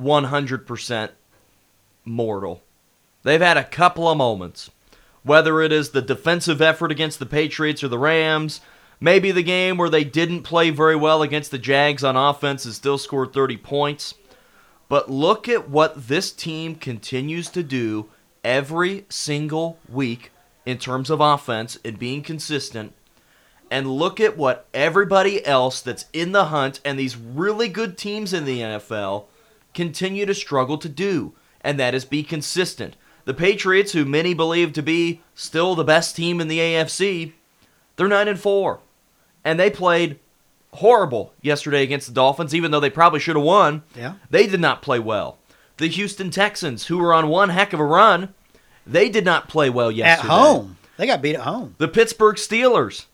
100% 0.00 1.10
mortal. 2.04 2.62
They've 3.22 3.40
had 3.40 3.56
a 3.56 3.64
couple 3.64 4.08
of 4.08 4.16
moments. 4.16 4.70
Whether 5.22 5.60
it 5.60 5.72
is 5.72 5.90
the 5.90 6.02
defensive 6.02 6.62
effort 6.62 6.90
against 6.90 7.18
the 7.18 7.26
Patriots 7.26 7.82
or 7.82 7.88
the 7.88 7.98
Rams, 7.98 8.60
maybe 9.00 9.30
the 9.30 9.42
game 9.42 9.76
where 9.76 9.90
they 9.90 10.04
didn't 10.04 10.42
play 10.42 10.70
very 10.70 10.96
well 10.96 11.22
against 11.22 11.50
the 11.50 11.58
Jags 11.58 12.04
on 12.04 12.16
offense 12.16 12.64
and 12.64 12.74
still 12.74 12.98
scored 12.98 13.32
30 13.32 13.56
points. 13.58 14.14
But 14.88 15.10
look 15.10 15.48
at 15.48 15.68
what 15.68 16.08
this 16.08 16.32
team 16.32 16.74
continues 16.74 17.50
to 17.50 17.62
do 17.62 18.08
every 18.42 19.04
single 19.08 19.78
week 19.88 20.30
in 20.64 20.78
terms 20.78 21.10
of 21.10 21.20
offense 21.20 21.78
and 21.84 21.98
being 21.98 22.22
consistent. 22.22 22.94
And 23.70 23.90
look 23.90 24.18
at 24.18 24.38
what 24.38 24.66
everybody 24.72 25.44
else 25.44 25.82
that's 25.82 26.06
in 26.14 26.32
the 26.32 26.46
hunt 26.46 26.80
and 26.84 26.98
these 26.98 27.16
really 27.16 27.68
good 27.68 27.98
teams 27.98 28.32
in 28.32 28.46
the 28.46 28.60
NFL 28.60 29.24
continue 29.74 30.24
to 30.24 30.34
struggle 30.34 30.78
to 30.78 30.88
do, 30.88 31.34
and 31.60 31.78
that 31.78 31.94
is 31.94 32.06
be 32.06 32.22
consistent. 32.22 32.96
The 33.28 33.34
Patriots, 33.34 33.92
who 33.92 34.06
many 34.06 34.32
believe 34.32 34.72
to 34.72 34.82
be 34.82 35.20
still 35.34 35.74
the 35.74 35.84
best 35.84 36.16
team 36.16 36.40
in 36.40 36.48
the 36.48 36.60
AFC, 36.60 37.32
they're 37.96 38.08
9 38.08 38.26
and 38.26 38.40
4. 38.40 38.80
And 39.44 39.60
they 39.60 39.68
played 39.68 40.18
horrible 40.72 41.34
yesterday 41.42 41.82
against 41.82 42.06
the 42.06 42.14
Dolphins, 42.14 42.54
even 42.54 42.70
though 42.70 42.80
they 42.80 42.88
probably 42.88 43.20
should 43.20 43.36
have 43.36 43.44
won. 43.44 43.82
Yeah. 43.94 44.14
They 44.30 44.46
did 44.46 44.60
not 44.60 44.80
play 44.80 44.98
well. 44.98 45.36
The 45.76 45.88
Houston 45.88 46.30
Texans, 46.30 46.86
who 46.86 46.96
were 46.96 47.12
on 47.12 47.28
one 47.28 47.50
heck 47.50 47.74
of 47.74 47.80
a 47.80 47.84
run, 47.84 48.32
they 48.86 49.10
did 49.10 49.26
not 49.26 49.46
play 49.46 49.68
well 49.68 49.92
yesterday. 49.92 50.32
At 50.32 50.34
home, 50.34 50.78
they 50.96 51.06
got 51.06 51.20
beat 51.20 51.34
at 51.34 51.42
home. 51.42 51.74
The 51.76 51.88
Pittsburgh 51.88 52.36
Steelers, 52.36 53.04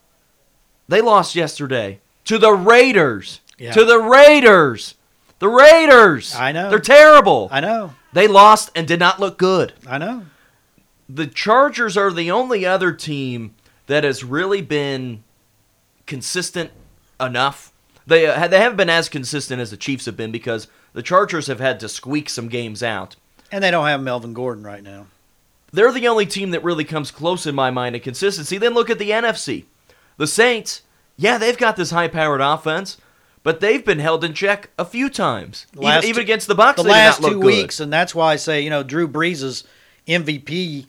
they 0.87 1.00
lost 1.00 1.35
yesterday 1.35 1.99
to 2.26 2.38
the 2.38 2.52
Raiders. 2.52 3.40
Yeah. 3.59 3.73
To 3.73 3.85
the 3.85 3.99
Raiders. 3.99 4.94
The 5.40 5.49
Raiders. 5.49 6.37
I 6.37 6.52
know. 6.52 6.71
They're 6.71 6.78
terrible. 6.78 7.49
I 7.50 7.59
know. 7.59 7.94
They 8.14 8.28
lost 8.28 8.71
and 8.76 8.87
did 8.87 9.00
not 9.00 9.18
look 9.18 9.37
good. 9.38 9.73
I 9.87 9.99
know. 9.99 10.26
The 11.09 11.26
Chargers 11.26 11.97
are 11.97 12.12
the 12.12 12.30
only 12.30 12.64
other 12.64 12.92
team 12.92 13.56
that 13.88 14.04
has 14.04 14.23
really 14.23 14.62
been 14.62 15.25
consistent 16.06 16.71
enough. 17.21 17.73
They 18.06 18.26
uh, 18.26 18.47
they 18.47 18.61
haven't 18.61 18.76
been 18.76 18.88
as 18.88 19.09
consistent 19.09 19.61
as 19.61 19.73
the 19.73 19.76
Chiefs 19.76 20.06
have 20.06 20.16
been 20.16 20.30
because 20.30 20.68
the 20.92 21.02
Chargers 21.02 21.49
have 21.49 21.59
had 21.59 21.80
to 21.80 21.88
squeak 21.88 22.30
some 22.30 22.49
games 22.49 22.83
out. 22.85 23.16
And 23.50 23.64
they 23.64 23.73
don't 23.73 23.88
have 23.88 24.00
Melvin 24.00 24.33
Gordon 24.33 24.64
right 24.64 24.83
now. 24.83 25.06
They're 25.73 25.92
the 25.92 26.06
only 26.06 26.26
team 26.26 26.52
that 26.52 26.62
really 26.62 26.85
comes 26.85 27.11
close 27.11 27.47
in 27.47 27.54
my 27.56 27.73
mind 27.73 27.94
to 27.94 28.00
consistency. 28.00 28.59
Then 28.59 28.75
look 28.75 28.90
at 28.90 29.00
the 29.00 29.11
NFC. 29.11 29.64
The 30.18 30.28
Saints, 30.28 30.83
yeah, 31.16 31.37
they've 31.37 31.59
got 31.59 31.75
this 31.75 31.90
high-powered 31.90 32.40
offense, 32.40 32.97
but 33.45 33.61
they've 33.61 33.85
been 33.85 34.01
held 34.01 34.25
in 34.25 34.35
check 34.35 34.71
a 34.77 34.85
few 34.85 35.09
times. 35.09 35.67
The 35.73 35.83
Even, 35.83 36.05
even 36.05 36.23
against 36.23 36.49
the 36.49 36.57
Bucks, 36.57 36.83
the 36.83 36.89
last 36.89 37.23
two 37.23 37.35
good. 37.35 37.45
weeks, 37.45 37.79
and 37.79 37.93
that's 37.93 38.15
why 38.15 38.33
I 38.33 38.37
say 38.37 38.63
you 38.63 38.71
know 38.71 38.83
Drew 38.83 39.07
Brees' 39.07 39.65
MVP, 40.09 40.87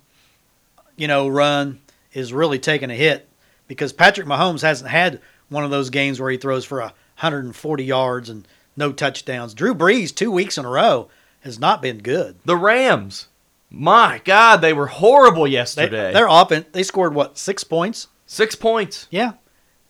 you 0.95 1.07
know, 1.07 1.27
run 1.27 1.79
is 2.13 2.33
really 2.33 2.57
taking 2.57 2.89
a 2.89 2.95
hit 2.95 3.27
because 3.67 3.93
Patrick 3.93 4.25
Mahomes 4.25 4.61
hasn't 4.61 4.89
had 4.89 5.21
one 5.49 5.63
of 5.63 5.69
those 5.69 5.89
games 5.89 6.19
where 6.19 6.31
he 6.31 6.37
throws 6.37 6.65
for 6.65 6.79
140 6.79 7.83
yards 7.83 8.29
and 8.29 8.47
no 8.75 8.91
touchdowns. 8.91 9.53
Drew 9.53 9.75
Brees 9.75 10.13
two 10.13 10.31
weeks 10.31 10.57
in 10.57 10.65
a 10.65 10.69
row 10.69 11.09
has 11.41 11.59
not 11.59 11.81
been 11.81 11.99
good. 11.99 12.37
The 12.45 12.57
Rams, 12.57 13.27
my 13.69 14.21
God, 14.23 14.61
they 14.61 14.73
were 14.73 14.87
horrible 14.87 15.47
yesterday. 15.47 16.07
They, 16.07 16.13
their 16.13 16.27
offense, 16.27 16.67
they 16.71 16.83
scored 16.83 17.13
what 17.13 17.37
six 17.37 17.63
points? 17.63 18.07
Six 18.25 18.55
points. 18.55 19.07
Yeah. 19.11 19.33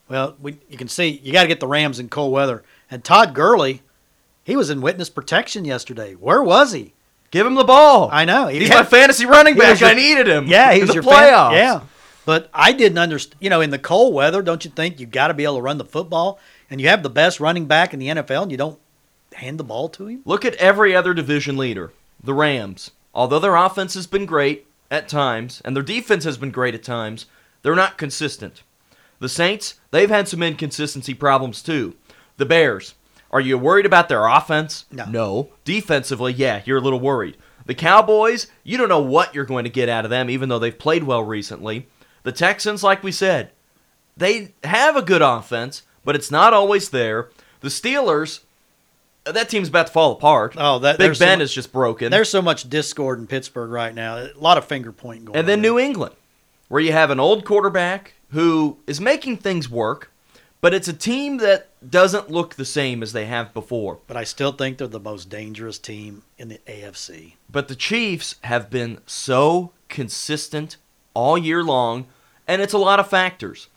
Well, 0.07 0.35
we, 0.39 0.57
you 0.69 0.77
can 0.77 0.87
see 0.87 1.19
you 1.23 1.31
got 1.33 1.43
to 1.43 1.47
get 1.47 1.59
the 1.59 1.67
Rams 1.67 1.99
in 1.99 2.09
cold 2.09 2.31
weather. 2.31 2.63
And 2.91 3.03
Todd 3.03 3.33
Gurley, 3.33 3.81
he 4.43 4.55
was 4.55 4.69
in 4.69 4.81
witness 4.81 5.09
protection 5.09 5.65
yesterday. 5.65 6.13
Where 6.13 6.43
was 6.43 6.71
he? 6.73 6.93
Give 7.31 7.45
him 7.47 7.55
the 7.55 7.63
ball. 7.63 8.09
I 8.11 8.23
know. 8.25 8.47
He 8.47 8.59
He's 8.59 8.69
had- 8.69 8.77
my 8.77 8.83
fantasy 8.83 9.25
running 9.25 9.55
back. 9.57 9.79
your- 9.79 9.89
I 9.89 9.93
needed 9.93 10.27
him. 10.27 10.47
Yeah, 10.47 10.71
he 10.71 10.75
in 10.79 10.81
was 10.81 10.89
the 10.89 10.93
your 10.95 11.03
fan- 11.03 11.33
playoffs. 11.33 11.53
yeah, 11.53 11.81
but 12.25 12.49
I 12.53 12.71
didn't 12.71 12.97
understand. 12.99 13.37
You 13.41 13.49
know, 13.49 13.61
in 13.61 13.71
the 13.71 13.79
cold 13.79 14.13
weather, 14.13 14.41
don't 14.41 14.63
you 14.63 14.71
think 14.71 14.99
you 14.99 15.05
got 15.07 15.27
to 15.29 15.33
be 15.33 15.43
able 15.43 15.55
to 15.57 15.61
run 15.61 15.77
the 15.79 15.85
football? 15.85 16.39
And 16.69 16.79
you 16.81 16.87
have 16.87 17.03
the 17.03 17.09
best 17.09 17.39
running 17.39 17.65
back 17.65 17.93
in 17.93 17.99
the 17.99 18.07
NFL, 18.07 18.43
and 18.43 18.51
you 18.51 18.57
don't 18.57 18.79
hand 19.33 19.59
the 19.59 19.63
ball 19.63 19.89
to 19.89 20.07
him. 20.07 20.21
Look 20.25 20.45
at 20.45 20.55
every 20.55 20.95
other 20.95 21.13
division 21.13 21.57
leader. 21.57 21.91
The 22.23 22.33
Rams, 22.33 22.91
although 23.13 23.39
their 23.39 23.55
offense 23.55 23.93
has 23.95 24.07
been 24.07 24.25
great 24.25 24.65
at 24.89 25.07
times 25.09 25.61
and 25.65 25.75
their 25.75 25.83
defense 25.83 26.23
has 26.23 26.37
been 26.37 26.51
great 26.51 26.73
at 26.73 26.83
times, 26.83 27.25
they're 27.61 27.75
not 27.75 27.97
consistent. 27.97 28.63
The 29.19 29.29
Saints, 29.29 29.75
they've 29.91 30.09
had 30.09 30.27
some 30.27 30.43
inconsistency 30.43 31.13
problems 31.13 31.61
too. 31.61 31.95
The 32.37 32.45
Bears, 32.45 32.95
are 33.31 33.41
you 33.41 33.57
worried 33.57 33.85
about 33.85 34.09
their 34.09 34.27
offense? 34.27 34.85
No. 34.91 35.05
No. 35.05 35.49
Defensively, 35.63 36.33
yeah, 36.33 36.61
you're 36.65 36.77
a 36.77 36.81
little 36.81 36.99
worried. 36.99 37.37
The 37.65 37.75
Cowboys, 37.75 38.47
you 38.63 38.77
don't 38.77 38.89
know 38.89 39.01
what 39.01 39.33
you're 39.33 39.45
going 39.45 39.63
to 39.63 39.69
get 39.69 39.89
out 39.89 40.05
of 40.05 40.11
them, 40.11 40.29
even 40.29 40.49
though 40.49 40.59
they've 40.59 40.77
played 40.77 41.03
well 41.03 41.23
recently. 41.23 41.87
The 42.23 42.31
Texans, 42.31 42.83
like 42.83 43.03
we 43.03 43.11
said, 43.11 43.51
they 44.17 44.53
have 44.63 44.95
a 44.95 45.01
good 45.01 45.21
offense, 45.21 45.83
but 46.03 46.15
it's 46.15 46.31
not 46.31 46.53
always 46.53 46.89
there. 46.89 47.29
The 47.61 47.69
Steelers, 47.69 48.41
that 49.23 49.49
team's 49.49 49.69
about 49.69 49.87
to 49.87 49.93
fall 49.93 50.11
apart. 50.11 50.53
Oh, 50.57 50.79
that 50.79 50.97
Big 50.97 51.15
so 51.15 51.25
Ben 51.25 51.39
mu- 51.39 51.43
is 51.43 51.53
just 51.53 51.71
broken. 51.71 52.11
There's 52.11 52.29
so 52.29 52.41
much 52.41 52.69
discord 52.69 53.19
in 53.19 53.27
Pittsburgh 53.27 53.71
right 53.71 53.93
now. 53.93 54.17
A 54.17 54.31
lot 54.35 54.57
of 54.57 54.65
finger 54.65 54.91
pointing 54.91 55.25
going 55.25 55.37
and 55.37 55.47
then 55.47 55.59
on. 55.59 55.63
New 55.63 55.79
England, 55.79 56.15
where 56.67 56.81
you 56.81 56.91
have 56.91 57.09
an 57.09 57.19
old 57.19 57.45
quarterback 57.45 58.13
who 58.35 58.77
is 58.85 58.99
making 58.99 59.37
things 59.37 59.69
work, 59.69 60.11
but 60.59 60.73
it's 60.73 60.89
a 60.89 60.93
team 60.93 61.37
that 61.37 61.69
doesn't 61.89 62.29
look 62.29 62.55
the 62.55 62.65
same 62.65 63.01
as 63.01 63.13
they 63.13 63.25
have 63.27 63.53
before. 63.53 63.99
But 64.07 64.17
I 64.17 64.25
still 64.25 64.51
think 64.51 64.77
they're 64.77 64.87
the 64.87 64.99
most 64.99 65.29
dangerous 65.29 65.79
team 65.79 66.23
in 66.37 66.49
the 66.49 66.59
AFC. 66.67 67.35
But 67.49 67.69
the 67.69 67.77
Chiefs 67.77 68.35
have 68.43 68.69
been 68.69 68.99
so 69.05 69.71
consistent 69.87 70.75
all 71.13 71.37
year 71.37 71.63
long, 71.63 72.07
and 72.45 72.61
it's 72.61 72.73
a 72.73 72.77
lot 72.77 72.99
of 72.99 73.09
factors. 73.09 73.69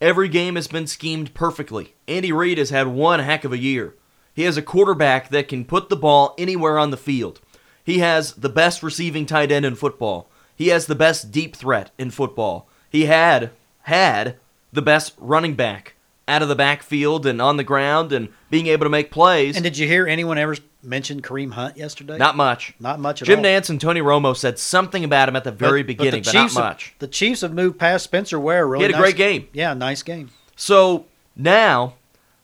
Every 0.00 0.28
game 0.28 0.56
has 0.56 0.66
been 0.66 0.86
schemed 0.86 1.34
perfectly. 1.34 1.94
Andy 2.08 2.32
Reid 2.32 2.56
has 2.56 2.70
had 2.70 2.86
one 2.86 3.20
heck 3.20 3.44
of 3.44 3.52
a 3.52 3.58
year. 3.58 3.94
He 4.32 4.44
has 4.44 4.56
a 4.56 4.62
quarterback 4.62 5.28
that 5.28 5.48
can 5.48 5.66
put 5.66 5.90
the 5.90 5.96
ball 5.96 6.34
anywhere 6.38 6.78
on 6.78 6.90
the 6.90 6.96
field. 6.96 7.42
He 7.84 7.98
has 7.98 8.32
the 8.32 8.48
best 8.48 8.82
receiving 8.82 9.26
tight 9.26 9.52
end 9.52 9.66
in 9.66 9.74
football. 9.74 10.30
He 10.54 10.68
has 10.68 10.86
the 10.86 10.94
best 10.94 11.30
deep 11.30 11.54
threat 11.54 11.90
in 11.98 12.10
football. 12.10 12.66
He 12.88 13.04
had 13.04 13.50
had 13.86 14.36
the 14.72 14.82
best 14.82 15.14
running 15.18 15.54
back 15.54 15.94
out 16.28 16.42
of 16.42 16.48
the 16.48 16.56
backfield 16.56 17.24
and 17.24 17.40
on 17.40 17.56
the 17.56 17.62
ground 17.64 18.12
and 18.12 18.28
being 18.50 18.66
able 18.66 18.84
to 18.84 18.90
make 18.90 19.10
plays. 19.12 19.54
And 19.56 19.62
did 19.62 19.78
you 19.78 19.86
hear 19.86 20.08
anyone 20.08 20.38
ever 20.38 20.56
mention 20.82 21.22
Kareem 21.22 21.52
Hunt 21.52 21.76
yesterday? 21.76 22.18
Not 22.18 22.36
much. 22.36 22.74
Not 22.80 22.98
much 22.98 23.22
at 23.22 23.26
Jim 23.26 23.38
all. 23.38 23.42
Nance 23.44 23.70
and 23.70 23.80
Tony 23.80 24.00
Romo 24.00 24.36
said 24.36 24.58
something 24.58 25.04
about 25.04 25.28
him 25.28 25.36
at 25.36 25.44
the 25.44 25.52
very 25.52 25.84
beginning, 25.84 26.22
but, 26.22 26.32
the 26.32 26.38
not 26.38 26.42
Chiefs 26.44 26.54
have- 26.56 26.64
much. 26.64 26.94
the 26.98 27.06
Chiefs 27.06 27.42
have 27.42 27.52
moved 27.54 27.78
past 27.78 28.02
Spencer 28.04 28.40
Ware. 28.40 28.66
Really, 28.66 28.84
He 28.86 28.90
had 28.90 28.90
a 28.90 28.94
nice- 28.98 29.02
great 29.12 29.16
game. 29.16 29.48
Yeah, 29.52 29.72
nice 29.74 30.02
game. 30.02 30.30
So 30.56 31.06
now 31.36 31.94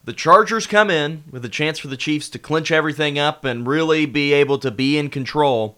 the 0.05 0.13
Chargers 0.13 0.69
come 0.69 0.89
in 0.89 1.25
with 1.33 1.45
a 1.45 1.49
chance 1.49 1.81
for 1.81 1.89
the 1.89 1.97
Chiefs 1.97 2.29
to 2.31 2.39
clinch 2.39 2.71
everything 2.71 3.19
up 3.19 3.45
and 3.45 3.67
really 3.67 4.07
be 4.07 4.33
able 4.33 4.59
to 4.59 4.71
be 4.71 4.97
in 4.97 5.11
control. 5.11 5.77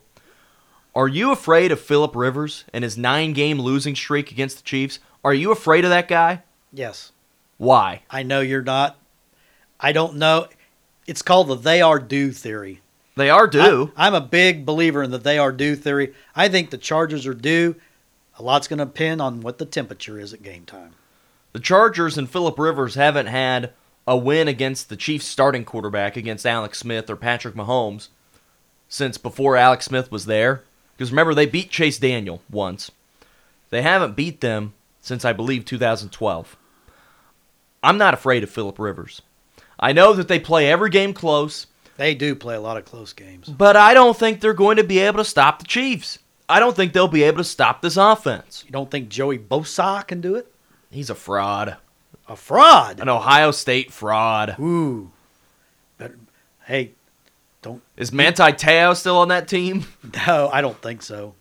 Are 0.94 1.08
you 1.08 1.32
afraid 1.32 1.72
of 1.72 1.80
Philip 1.80 2.14
Rivers 2.14 2.64
and 2.72 2.84
his 2.84 2.98
nine 2.98 3.32
game 3.32 3.58
losing 3.58 3.96
streak 3.96 4.30
against 4.30 4.58
the 4.58 4.62
Chiefs? 4.62 4.98
Are 5.24 5.34
you 5.34 5.50
afraid 5.50 5.84
of 5.84 5.90
that 5.90 6.06
guy? 6.06 6.42
Yes, 6.72 7.12
Why? 7.56 8.02
I 8.10 8.22
know 8.22 8.40
you're 8.40 8.62
not. 8.62 8.98
I 9.80 9.92
don't 9.92 10.16
know. 10.16 10.48
It's 11.06 11.22
called 11.22 11.48
the 11.48 11.54
"they 11.56 11.80
are 11.80 11.98
due" 11.98 12.30
theory. 12.32 12.82
They 13.16 13.30
are 13.30 13.46
due. 13.46 13.92
I, 13.96 14.06
am 14.06 14.14
a 14.14 14.20
big 14.20 14.66
believer 14.66 15.02
in 15.02 15.10
the 15.10 15.18
"they 15.18 15.38
are 15.38 15.52
due" 15.52 15.76
theory. 15.76 16.12
I 16.36 16.48
think 16.48 16.70
the 16.70 16.78
Chargers 16.78 17.26
are 17.26 17.34
due. 17.34 17.76
A 18.38 18.42
lot's 18.42 18.68
going 18.68 18.80
to 18.80 18.84
depend 18.84 19.22
on 19.22 19.40
what 19.40 19.58
the 19.58 19.66
temperature 19.66 20.18
is 20.18 20.32
at 20.34 20.42
game 20.42 20.64
time. 20.64 20.92
the 21.52 21.60
Chargers 21.60 22.18
and 22.18 22.28
Philip 22.28 22.58
Rivers 22.58 22.96
haven't 22.96 23.26
had 23.26 23.72
a 24.06 24.16
win 24.16 24.48
against 24.48 24.88
the 24.88 24.96
Chiefs 24.96 25.26
starting 25.26 25.64
quarterback 25.64 26.16
against 26.16 26.44
Alex 26.44 26.78
Smith 26.78 27.08
or 27.08 27.16
Patrick 27.16 27.54
Mahomes 27.54 28.08
since 28.88 29.16
before 29.16 29.56
Alex 29.56 29.86
Smith 29.86 30.10
was 30.10 30.26
there. 30.26 30.64
Because 30.96 31.10
remember, 31.10 31.34
they 31.34 31.46
beat 31.46 31.70
Chase 31.70 31.98
Daniel 31.98 32.42
once. 32.50 32.90
They 33.70 33.82
haven't 33.82 34.16
beat 34.16 34.40
them 34.40 34.74
since 35.04 35.24
I 35.24 35.32
believe 35.34 35.64
2012. 35.66 36.56
I'm 37.82 37.98
not 37.98 38.14
afraid 38.14 38.42
of 38.42 38.48
Philip 38.50 38.78
Rivers. 38.78 39.20
I 39.78 39.92
know 39.92 40.14
that 40.14 40.28
they 40.28 40.40
play 40.40 40.70
every 40.70 40.88
game 40.88 41.12
close, 41.12 41.66
They 41.98 42.14
do 42.14 42.34
play 42.34 42.54
a 42.54 42.60
lot 42.60 42.78
of 42.78 42.86
close 42.86 43.12
games. 43.12 43.48
but 43.48 43.76
I 43.76 43.92
don't 43.92 44.16
think 44.16 44.40
they're 44.40 44.54
going 44.54 44.78
to 44.78 44.84
be 44.84 44.98
able 45.00 45.18
to 45.18 45.24
stop 45.24 45.58
the 45.58 45.66
Chiefs. 45.66 46.18
I 46.48 46.58
don't 46.58 46.74
think 46.74 46.92
they'll 46.92 47.06
be 47.08 47.22
able 47.22 47.38
to 47.38 47.44
stop 47.44 47.82
this 47.82 47.96
offense. 47.96 48.64
You 48.66 48.72
don't 48.72 48.90
think 48.90 49.08
Joey 49.10 49.38
Bosa 49.38 50.06
can 50.06 50.20
do 50.20 50.34
it? 50.34 50.50
He's 50.90 51.10
a 51.10 51.14
fraud. 51.14 51.76
A 52.26 52.36
fraud. 52.36 53.00
An 53.00 53.08
Ohio 53.10 53.50
State 53.50 53.92
fraud. 53.92 54.56
Ooh. 54.58 55.10
But 55.98 56.12
hey, 56.64 56.92
don't 57.60 57.82
Is 57.96 58.12
Manti 58.12 58.52
Te'o 58.52 58.94
still 58.96 59.18
on 59.18 59.28
that 59.28 59.48
team? 59.48 59.84
no, 60.26 60.48
I 60.50 60.62
don't 60.62 60.80
think 60.80 61.02
so. 61.02 61.34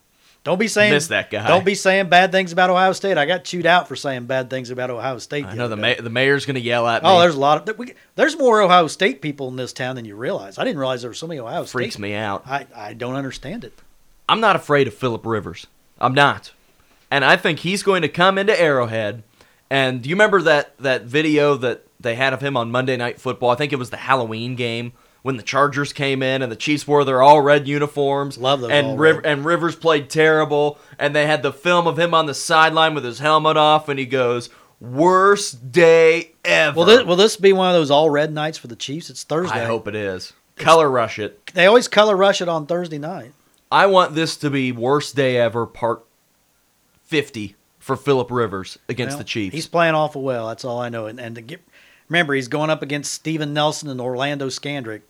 Don't 0.44 0.60
be 0.60 0.68
saying 0.68 0.92
Miss 0.92 1.08
that 1.08 1.32
guy. 1.32 1.48
Don't 1.48 1.64
be 1.64 1.76
saying 1.76 2.10
bad 2.10 2.34
things 2.34 2.52
about 2.52 2.70
Ohio 2.70 2.92
State. 2.92 3.18
I 3.18 3.26
got 3.26 3.46
chewed 3.46 3.66
out 3.66 3.88
for 3.88 3.96
saying 3.96 4.26
bad 4.26 4.50
things 4.50 4.70
about 4.72 4.90
Ohio 4.90 5.18
State. 5.18 5.46
I 5.46 5.56
know 5.56 5.70
the 5.70 5.78
ma- 5.78 5.94
the 5.98 6.10
mayor's 6.10 6.46
going 6.46 6.56
to 6.56 6.62
yell 6.62 6.86
at 6.86 7.04
oh, 7.06 7.08
me. 7.08 7.16
Oh, 7.16 7.20
there's 7.22 7.36
a 7.36 7.40
lot 7.40 7.70
of 7.70 7.78
we, 7.78 7.94
there's 8.16 8.38
more 8.38 8.62
Ohio 8.62 8.88
State 8.88 9.22
people 9.22 9.48
in 9.48 9.56
this 9.56 9.72
town 9.72 9.96
than 9.96 10.04
you 10.04 10.18
realize. 10.18 10.58
I 10.58 10.66
didn't 10.66 10.80
realize 10.80 11.02
there 11.02 11.10
were 11.10 11.16
so 11.16 11.28
many 11.28 11.40
Ohio 11.40 11.64
State. 11.64 11.72
freaks 11.72 11.98
me 11.98 12.14
out. 12.14 12.44
I, 12.46 12.68
I 12.76 12.94
don't 12.94 13.16
understand 13.16 13.64
it. 13.64 13.74
I'm 14.28 14.42
not 14.42 14.58
afraid 14.58 14.88
of 14.88 14.94
Philip 14.94 15.26
Rivers. 15.26 15.68
I'm 16.00 16.14
not. 16.14 16.52
And 17.10 17.24
I 17.24 17.38
think 17.38 17.60
he's 17.60 17.84
going 17.84 18.02
to 18.02 18.10
come 18.10 18.38
into 18.38 18.60
Arrowhead. 18.60 19.24
And 19.70 20.02
do 20.02 20.10
you 20.10 20.16
remember 20.16 20.42
that, 20.42 20.78
that 20.80 21.04
video 21.04 21.56
that 21.56 21.86
they 22.00 22.16
had 22.16 22.34
of 22.34 22.42
him 22.42 22.58
on 22.58 22.70
Monday 22.70 22.98
Night 22.98 23.20
Football? 23.20 23.52
I 23.52 23.56
think 23.56 23.72
it 23.72 23.78
was 23.78 23.92
the 23.92 23.98
Halloween 23.98 24.56
game 24.56 24.94
when 25.24 25.38
the 25.38 25.44
Chargers 25.44 25.92
came 25.92 26.22
in 26.22 26.42
and 26.44 26.52
the 26.52 26.56
Chiefs 26.56 26.88
wore 26.88 27.04
their 27.04 27.22
all 27.22 27.42
red 27.42 27.68
uniforms. 27.68 28.38
Love 28.38 28.62
those 28.62 28.70
and 28.72 29.00
Riv- 29.00 29.26
and 29.26 29.44
Rivers 29.44 29.76
played 29.76 30.10
terrible. 30.10 30.78
And 31.00 31.16
they 31.16 31.26
had 31.26 31.42
the 31.42 31.52
film 31.52 31.88
of 31.88 31.98
him 31.98 32.14
on 32.14 32.28
the 32.28 32.34
sideline 32.36 32.94
with 32.94 33.04
his 33.04 33.20
helmet 33.20 33.58
off, 33.58 33.90
and 33.90 33.98
he 33.98 34.06
goes, 34.06 34.50
"Worst 34.80 35.72
day 35.72 36.34
ever." 36.46 36.78
Will 36.78 36.86
this, 36.86 37.04
will 37.06 37.16
this 37.16 37.38
be 37.38 37.54
one 37.54 37.70
of 37.70 37.74
those 37.74 37.90
all 37.90 38.10
red 38.10 38.32
nights 38.32 38.58
for 38.58 38.68
the 38.68 38.76
Chiefs? 38.76 39.10
It's 39.10 39.24
Thursday. 39.24 39.62
I 39.62 39.66
hope 39.66 39.88
it 39.88 39.96
is. 39.96 40.34
Color 40.56 40.90
rush 40.90 41.18
it. 41.18 41.48
They 41.54 41.66
always 41.66 41.88
color 41.88 42.16
rush 42.16 42.40
it 42.42 42.48
on 42.48 42.68
Thursday 42.68 43.00
night. 43.00 43.32
I 43.72 43.88
want 43.88 44.14
this 44.14 44.38
to 44.38 44.52
be 44.52 44.72
worst 44.72 45.16
day 45.16 45.38
ever, 45.38 45.66
part 45.66 46.04
fifty 47.02 47.56
for 47.80 47.96
Philip 47.96 48.30
Rivers 48.30 48.78
against 48.88 49.14
Well, 49.14 49.18
the 49.20 49.24
Chiefs. 49.24 49.56
He's 49.56 49.68
playing 49.68 49.96
awful 49.96 50.22
well. 50.22 50.48
That's 50.48 50.64
all 50.64 50.80
I 50.80 50.90
know. 50.90 51.08
And, 51.08 51.20
and 51.20 51.48
get, 51.48 51.62
remember, 52.08 52.34
he's 52.34 52.48
going 52.48 52.70
up 52.70 52.82
against 52.82 53.14
Steven 53.14 53.54
Nelson 53.54 53.90
and 53.90 54.00
Orlando 54.00 54.48
Scandrick, 54.48 55.02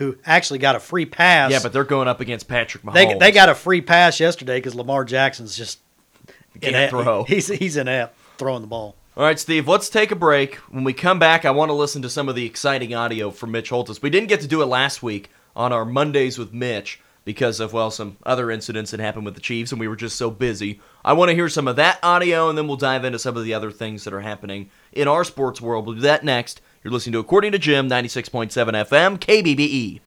who 0.00 0.16
actually 0.24 0.58
got 0.58 0.74
a 0.74 0.80
free 0.80 1.04
pass. 1.06 1.52
yeah, 1.52 1.60
but 1.62 1.72
they're 1.74 1.84
going 1.84 2.08
up 2.08 2.20
against 2.20 2.48
Patrick 2.48 2.82
Mahomes. 2.82 2.94
they 2.94 3.14
they 3.18 3.30
got 3.32 3.48
a 3.50 3.54
free 3.54 3.82
pass 3.82 4.18
yesterday 4.18 4.56
because 4.56 4.74
Lamar 4.74 5.04
Jackson's 5.04 5.54
just 5.56 5.78
Can't 6.60 6.74
inept. 6.74 6.90
throw. 6.90 7.22
He's 7.28 7.46
he's 7.48 7.76
inept 7.76 8.16
throwing 8.38 8.62
the 8.62 8.66
ball. 8.66 8.96
All 9.16 9.24
right, 9.24 9.38
Steve, 9.38 9.68
let's 9.68 9.90
take 9.90 10.10
a 10.10 10.16
break. 10.16 10.54
When 10.70 10.82
we 10.84 10.94
come 10.94 11.18
back, 11.18 11.44
I 11.44 11.50
want 11.50 11.68
to 11.68 11.74
listen 11.74 12.00
to 12.02 12.08
some 12.08 12.28
of 12.30 12.34
the 12.34 12.46
exciting 12.46 12.94
audio 12.94 13.30
from 13.30 13.50
Mitch 13.50 13.70
Holtis. 13.70 14.00
We 14.00 14.08
didn't 14.08 14.28
get 14.30 14.40
to 14.40 14.46
do 14.48 14.62
it 14.62 14.66
last 14.66 15.02
week 15.02 15.30
on 15.54 15.72
our 15.72 15.84
Mondays 15.84 16.38
with 16.38 16.54
Mitch 16.54 17.00
because 17.24 17.60
of, 17.60 17.74
well, 17.74 17.90
some 17.90 18.16
other 18.24 18.50
incidents 18.50 18.92
that 18.92 19.00
happened 19.00 19.26
with 19.26 19.34
the 19.34 19.40
Chiefs, 19.42 19.72
and 19.72 19.80
we 19.80 19.88
were 19.88 19.96
just 19.96 20.16
so 20.16 20.30
busy. 20.30 20.80
I 21.04 21.12
want 21.12 21.28
to 21.28 21.34
hear 21.34 21.50
some 21.50 21.68
of 21.68 21.76
that 21.76 21.98
audio, 22.02 22.48
and 22.48 22.56
then 22.56 22.66
we'll 22.66 22.78
dive 22.78 23.04
into 23.04 23.18
some 23.18 23.36
of 23.36 23.44
the 23.44 23.52
other 23.52 23.70
things 23.70 24.04
that 24.04 24.14
are 24.14 24.22
happening 24.22 24.70
in 24.92 25.06
our 25.06 25.24
sports 25.24 25.60
world. 25.60 25.84
We'll 25.86 25.96
do 25.96 26.00
that 26.02 26.24
next. 26.24 26.62
You're 26.82 26.94
listening 26.94 27.12
to 27.12 27.18
According 27.18 27.52
to 27.52 27.58
Jim, 27.58 27.90
96.7 27.90 28.48
FM, 28.48 29.18
KBBE. 29.18 30.00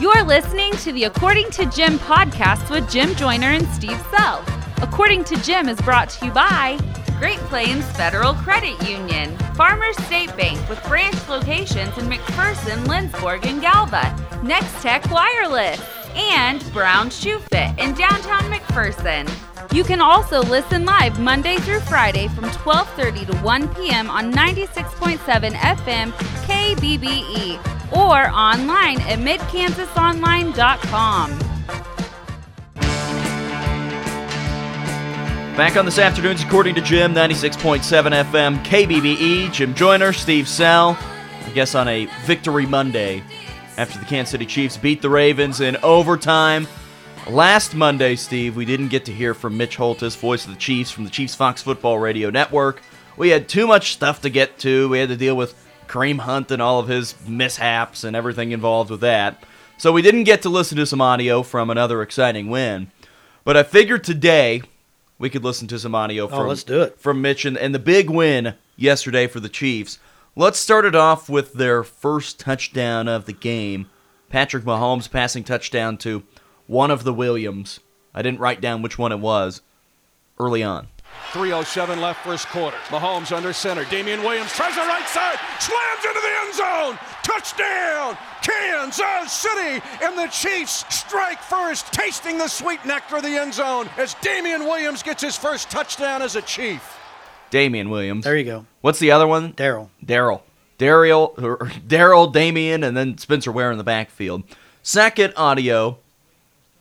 You're 0.00 0.24
listening 0.24 0.72
to 0.78 0.92
the 0.92 1.04
According 1.04 1.50
to 1.50 1.66
Jim 1.66 2.00
podcast 2.00 2.68
with 2.68 2.90
Jim 2.90 3.14
Joyner 3.14 3.46
and 3.46 3.64
Steve 3.68 4.04
Sell. 4.10 4.44
According 4.78 5.22
to 5.22 5.40
Jim 5.42 5.68
is 5.68 5.80
brought 5.82 6.10
to 6.10 6.26
you 6.26 6.32
by 6.32 6.80
Great 7.20 7.38
Plains 7.46 7.84
Federal 7.92 8.34
Credit 8.34 8.76
Union, 8.90 9.38
Farmers 9.54 9.96
State 9.98 10.36
Bank 10.36 10.58
with 10.68 10.82
branch 10.88 11.28
locations 11.28 11.96
in 11.96 12.06
McPherson, 12.10 12.84
Lindsborg, 12.86 13.46
and 13.46 13.62
Galva, 13.62 14.16
Nex-Tech 14.42 15.08
Wireless, 15.12 15.80
and 16.16 16.60
Brown 16.72 17.08
Shoe 17.08 17.38
Fit 17.52 17.78
in 17.78 17.94
downtown 17.94 18.50
McPherson. 18.50 19.30
You 19.72 19.84
can 19.84 20.00
also 20.02 20.42
listen 20.42 20.84
live 20.84 21.18
Monday 21.18 21.56
through 21.56 21.80
Friday 21.80 22.28
from 22.28 22.44
12:30 22.44 23.26
to 23.28 23.36
1 23.38 23.74
p.m. 23.74 24.10
on 24.10 24.30
96.7 24.30 25.54
FM 25.54 26.12
KBBE 26.44 27.58
or 27.90 28.28
online 28.28 29.00
at 29.02 29.18
midkansasonline.com. 29.18 31.38
Back 35.56 35.78
on 35.78 35.86
this 35.86 35.98
afternoon's 35.98 36.42
According 36.42 36.74
to 36.74 36.82
Jim, 36.82 37.14
96.7 37.14 37.80
FM, 38.24 38.62
KBBE. 38.64 39.50
Jim 39.52 39.74
Joyner, 39.74 40.12
Steve 40.12 40.48
Sell. 40.48 40.98
I 41.46 41.50
guess 41.54 41.74
on 41.74 41.88
a 41.88 42.10
victory 42.24 42.66
Monday 42.66 43.24
after 43.78 43.98
the 43.98 44.04
Kansas 44.04 44.32
City 44.32 44.44
Chiefs 44.44 44.76
beat 44.76 45.00
the 45.00 45.08
Ravens 45.08 45.62
in 45.62 45.78
overtime. 45.82 46.68
Last 47.28 47.74
Monday, 47.76 48.16
Steve, 48.16 48.56
we 48.56 48.64
didn't 48.64 48.88
get 48.88 49.04
to 49.04 49.12
hear 49.12 49.32
from 49.32 49.56
Mitch 49.56 49.76
Holtis, 49.76 50.16
voice 50.16 50.44
of 50.44 50.50
the 50.50 50.58
Chiefs 50.58 50.90
from 50.90 51.04
the 51.04 51.10
Chiefs 51.10 51.36
Fox 51.36 51.62
Football 51.62 51.98
Radio 51.98 52.30
Network. 52.30 52.82
We 53.16 53.28
had 53.28 53.48
too 53.48 53.66
much 53.66 53.92
stuff 53.92 54.20
to 54.22 54.30
get 54.30 54.58
to. 54.60 54.88
We 54.88 54.98
had 54.98 55.08
to 55.08 55.16
deal 55.16 55.36
with 55.36 55.54
Kareem 55.86 56.18
Hunt 56.18 56.50
and 56.50 56.60
all 56.60 56.80
of 56.80 56.88
his 56.88 57.14
mishaps 57.26 58.02
and 58.02 58.16
everything 58.16 58.50
involved 58.50 58.90
with 58.90 59.00
that. 59.00 59.44
So 59.78 59.92
we 59.92 60.02
didn't 60.02 60.24
get 60.24 60.42
to 60.42 60.48
listen 60.48 60.76
to 60.78 60.86
some 60.86 61.00
audio 61.00 61.42
from 61.42 61.70
another 61.70 62.02
exciting 62.02 62.48
win. 62.48 62.90
But 63.44 63.56
I 63.56 63.62
figured 63.62 64.02
today 64.02 64.62
we 65.18 65.30
could 65.30 65.44
listen 65.44 65.68
to 65.68 65.78
some 65.78 65.94
audio 65.94 66.24
oh, 66.24 66.28
from, 66.28 66.38
Oh, 66.40 66.48
let's 66.48 66.64
do 66.64 66.82
it. 66.82 66.98
from 66.98 67.22
Mitch 67.22 67.44
and, 67.44 67.56
and 67.56 67.72
the 67.72 67.78
big 67.78 68.10
win 68.10 68.54
yesterday 68.76 69.28
for 69.28 69.38
the 69.38 69.48
Chiefs. 69.48 70.00
Let's 70.34 70.58
start 70.58 70.84
it 70.84 70.96
off 70.96 71.28
with 71.28 71.52
their 71.52 71.84
first 71.84 72.40
touchdown 72.40 73.06
of 73.06 73.26
the 73.26 73.32
game. 73.32 73.88
Patrick 74.28 74.64
Mahomes 74.64 75.10
passing 75.10 75.44
touchdown 75.44 75.98
to 75.98 76.24
one 76.72 76.90
of 76.90 77.04
the 77.04 77.12
Williams. 77.12 77.80
I 78.14 78.22
didn't 78.22 78.40
write 78.40 78.62
down 78.62 78.80
which 78.82 78.98
one 78.98 79.12
it 79.12 79.20
was 79.20 79.60
early 80.40 80.62
on. 80.62 80.88
307 81.32 82.00
left 82.00 82.24
first 82.24 82.48
quarter. 82.48 82.76
Mahomes 82.88 83.30
under 83.30 83.52
center. 83.52 83.84
Damien 83.84 84.22
Williams 84.22 84.52
tries 84.52 84.74
the 84.74 84.80
right 84.80 85.06
side, 85.06 85.38
slams 85.60 86.04
into 86.04 86.20
the 86.20 86.34
end 86.40 86.54
zone. 86.54 86.98
Touchdown, 87.22 88.16
Kansas 88.42 89.32
City, 89.32 89.84
and 90.02 90.18
the 90.18 90.26
Chiefs 90.28 90.84
strike 90.88 91.40
first, 91.40 91.92
tasting 91.92 92.38
the 92.38 92.48
sweet 92.48 92.84
nectar 92.86 93.16
of 93.16 93.22
the 93.22 93.36
end 93.36 93.52
zone 93.52 93.88
as 93.98 94.14
Damien 94.22 94.64
Williams 94.64 95.02
gets 95.02 95.22
his 95.22 95.36
first 95.36 95.70
touchdown 95.70 96.22
as 96.22 96.36
a 96.36 96.42
Chief. 96.42 96.98
Damien 97.50 97.90
Williams. 97.90 98.24
There 98.24 98.36
you 98.36 98.44
go, 98.44 98.66
What's 98.80 98.98
the 98.98 99.10
other 99.10 99.26
one? 99.26 99.52
Daryl. 99.52 99.90
Daryl. 100.04 100.40
Daryl, 100.78 101.40
or 101.42 101.58
Daryl, 101.86 102.32
Damien, 102.32 102.82
and 102.82 102.96
then 102.96 103.18
Spencer 103.18 103.52
Ware 103.52 103.70
in 103.70 103.78
the 103.78 103.84
backfield. 103.84 104.42
Second 104.82 105.34
audio 105.36 105.98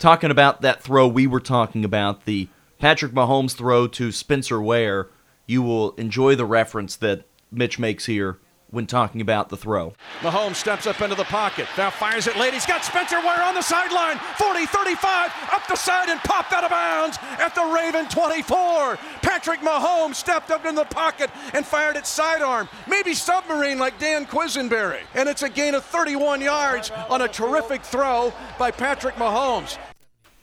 talking 0.01 0.31
about 0.31 0.61
that 0.61 0.81
throw 0.81 1.07
we 1.07 1.27
were 1.27 1.39
talking 1.39 1.85
about, 1.85 2.25
the 2.25 2.49
Patrick 2.79 3.13
Mahomes 3.13 3.55
throw 3.55 3.87
to 3.87 4.11
Spencer 4.11 4.61
Ware. 4.61 5.09
You 5.45 5.61
will 5.61 5.91
enjoy 5.91 6.35
the 6.35 6.45
reference 6.45 6.95
that 6.97 7.25
Mitch 7.51 7.77
makes 7.77 8.07
here 8.07 8.39
when 8.71 8.87
talking 8.87 9.21
about 9.21 9.49
the 9.49 9.57
throw. 9.57 9.93
Mahomes 10.21 10.55
steps 10.55 10.87
up 10.87 11.01
into 11.01 11.13
the 11.13 11.25
pocket. 11.25 11.67
Now 11.77 11.89
fires 11.89 12.25
it 12.25 12.37
late. 12.37 12.53
He's 12.53 12.65
got 12.65 12.83
Spencer 12.83 13.19
Ware 13.19 13.43
on 13.43 13.53
the 13.53 13.61
sideline. 13.61 14.17
40, 14.37 14.65
35, 14.65 15.31
up 15.51 15.67
the 15.67 15.75
side 15.75 16.09
and 16.09 16.19
popped 16.21 16.53
out 16.53 16.63
of 16.63 16.71
bounds 16.71 17.19
at 17.39 17.53
the 17.53 17.63
Raven 17.63 18.07
24. 18.07 18.97
Patrick 19.21 19.59
Mahomes 19.59 20.15
stepped 20.15 20.51
up 20.51 20.65
in 20.65 20.73
the 20.73 20.85
pocket 20.85 21.29
and 21.53 21.65
fired 21.65 21.97
it 21.97 22.07
sidearm. 22.07 22.69
Maybe 22.87 23.13
submarine 23.13 23.77
like 23.77 23.99
Dan 23.99 24.25
Quisenberry. 24.25 25.01
And 25.13 25.27
it's 25.27 25.43
a 25.43 25.49
gain 25.49 25.75
of 25.75 25.83
31 25.85 26.41
yards 26.41 26.91
on 27.09 27.21
a 27.21 27.27
terrific 27.27 27.83
throw 27.83 28.33
by 28.57 28.71
Patrick 28.71 29.15
Mahomes. 29.15 29.77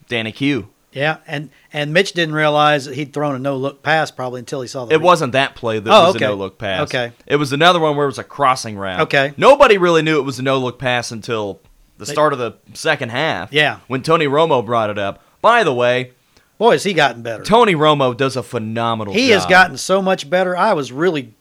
Danny 0.08 0.32
Q. 0.32 0.68
Yeah, 0.92 1.18
and 1.26 1.50
and 1.72 1.92
Mitch 1.92 2.12
didn't 2.12 2.34
realize 2.34 2.86
that 2.86 2.94
he'd 2.94 3.12
thrown 3.12 3.34
a 3.34 3.38
no 3.38 3.56
look 3.56 3.82
pass 3.82 4.10
probably 4.10 4.40
until 4.40 4.62
he 4.62 4.68
saw 4.68 4.86
the. 4.86 4.94
It 4.94 5.00
wasn't 5.02 5.32
that 5.32 5.54
play 5.54 5.78
that 5.78 5.90
Oh, 5.92 6.06
was 6.08 6.16
okay. 6.16 6.24
a 6.24 6.28
no 6.28 6.34
look 6.34 6.58
pass. 6.58 6.82
Okay. 6.88 7.12
It 7.26 7.36
was 7.36 7.52
another 7.52 7.78
one 7.78 7.94
where 7.96 8.06
it 8.06 8.08
was 8.08 8.18
a 8.18 8.24
crossing 8.24 8.76
route. 8.76 9.00
Okay. 9.02 9.34
Nobody 9.36 9.76
really 9.78 10.02
knew 10.02 10.18
it 10.18 10.24
was 10.24 10.38
a 10.38 10.42
no 10.42 10.58
look 10.58 10.78
pass 10.78 11.12
until 11.12 11.60
the 11.98 12.06
start 12.06 12.32
of 12.32 12.38
the 12.38 12.54
second 12.74 13.10
half. 13.10 13.52
Yeah. 13.52 13.80
When 13.86 14.02
Tony 14.02 14.26
Romo 14.26 14.64
brought 14.64 14.88
it 14.90 14.98
up. 14.98 15.22
By 15.42 15.62
the 15.62 15.74
way, 15.74 16.12
Boy, 16.56 16.72
has 16.72 16.82
he 16.84 16.94
gotten 16.94 17.22
better. 17.22 17.44
Tony 17.44 17.74
Romo 17.74 18.16
does 18.16 18.34
a 18.36 18.42
phenomenal 18.42 19.12
he 19.14 19.28
job. 19.28 19.34
has 19.40 19.46
gotten 19.46 19.76
so 19.76 20.00
much 20.02 20.28
better. 20.28 20.56
I 20.56 20.72
was 20.72 20.90
really 20.90 21.34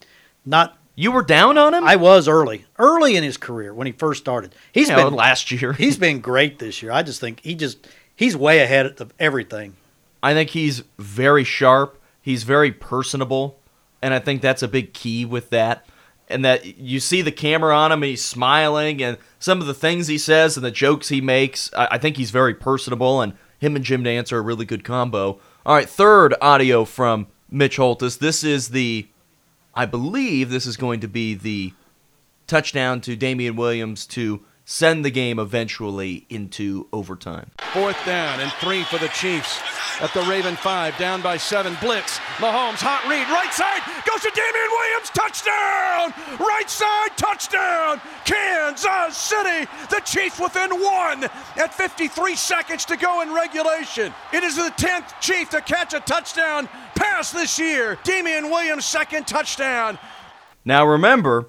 not. 0.44 0.76
You 0.94 1.10
were 1.12 1.22
down 1.22 1.56
on 1.58 1.74
him? 1.74 1.84
I 1.84 1.96
was 1.96 2.28
early, 2.28 2.66
early 2.78 3.16
in 3.16 3.22
his 3.24 3.36
career 3.36 3.72
when 3.72 3.86
he 3.86 3.92
first 3.92 4.20
started. 4.20 4.54
He's 4.72 4.88
You 4.90 4.96
know, 4.96 5.04
been 5.06 5.14
last 5.14 5.50
year. 5.50 5.72
he's 5.72 5.96
been 6.06 6.20
great 6.20 6.58
this 6.58 6.82
year. 6.82 6.92
I 6.92 7.02
just 7.02 7.20
think 7.20 7.40
he 7.40 7.54
just 7.54 7.86
he's 8.18 8.36
way 8.36 8.58
ahead 8.58 9.00
of 9.00 9.14
everything. 9.18 9.76
I 10.22 10.34
think 10.34 10.50
he's 10.50 10.82
very 10.98 11.44
sharp. 11.44 11.98
He's 12.20 12.42
very 12.42 12.72
personable, 12.72 13.58
and 14.02 14.12
I 14.12 14.18
think 14.18 14.42
that's 14.42 14.62
a 14.62 14.68
big 14.68 14.92
key 14.92 15.24
with 15.24 15.48
that. 15.50 15.86
And 16.28 16.44
that 16.44 16.78
you 16.78 17.00
see 17.00 17.22
the 17.22 17.32
camera 17.32 17.74
on 17.74 17.92
him, 17.92 18.02
and 18.02 18.10
he's 18.10 18.24
smiling, 18.24 19.02
and 19.02 19.16
some 19.38 19.62
of 19.62 19.66
the 19.66 19.72
things 19.72 20.08
he 20.08 20.18
says 20.18 20.58
and 20.58 20.66
the 20.66 20.70
jokes 20.70 21.08
he 21.08 21.22
makes. 21.22 21.72
I, 21.74 21.88
I 21.92 21.98
think 21.98 22.18
he's 22.18 22.32
very 22.32 22.52
personable, 22.54 23.22
and 23.22 23.32
him 23.58 23.76
and 23.76 23.84
Jim 23.84 24.04
Nantz 24.04 24.32
are 24.32 24.38
a 24.38 24.42
really 24.42 24.66
good 24.66 24.84
combo. 24.84 25.40
All 25.64 25.74
right, 25.74 25.88
third 25.88 26.34
audio 26.42 26.84
from 26.84 27.28
Mitch 27.50 27.78
Holtis. 27.78 28.18
This 28.18 28.44
is 28.44 28.70
the, 28.70 29.06
I 29.74 29.86
believe 29.86 30.50
this 30.50 30.66
is 30.66 30.76
going 30.76 31.00
to 31.00 31.08
be 31.08 31.34
the 31.34 31.72
touchdown 32.46 33.00
to 33.02 33.16
Damien 33.16 33.56
Williams 33.56 34.04
to 34.06 34.44
send 34.68 35.02
the 35.02 35.10
game 35.10 35.38
eventually 35.38 36.26
into 36.28 36.86
overtime. 36.92 37.50
Fourth 37.72 37.96
down 38.04 38.38
and 38.38 38.52
three 38.60 38.84
for 38.84 38.98
the 38.98 39.08
Chiefs. 39.08 39.58
At 40.00 40.12
the 40.12 40.20
Raven 40.22 40.56
five, 40.56 40.96
down 40.98 41.22
by 41.22 41.38
seven. 41.38 41.74
Blitz. 41.80 42.18
Mahomes, 42.36 42.78
hot 42.78 43.02
read, 43.08 43.26
right 43.32 43.50
side, 43.50 43.82
goes 44.06 44.20
to 44.22 44.30
Damien 44.30 44.70
Williams, 44.70 45.10
touchdown! 45.10 46.14
Right 46.38 46.70
side, 46.70 47.16
touchdown! 47.16 48.00
Kansas 48.24 49.16
City, 49.16 49.68
the 49.90 50.00
Chiefs 50.04 50.38
within 50.38 50.70
one 50.70 51.24
at 51.56 51.74
53 51.74 52.36
seconds 52.36 52.84
to 52.84 52.96
go 52.96 53.22
in 53.22 53.34
regulation. 53.34 54.14
It 54.32 54.44
is 54.44 54.54
the 54.54 54.70
10th 54.76 55.18
Chief 55.20 55.50
to 55.50 55.62
catch 55.62 55.94
a 55.94 56.00
touchdown 56.00 56.68
pass 56.94 57.32
this 57.32 57.58
year. 57.58 57.98
Damien 58.04 58.50
Williams, 58.50 58.84
second 58.84 59.26
touchdown. 59.26 59.98
Now 60.64 60.86
remember, 60.86 61.48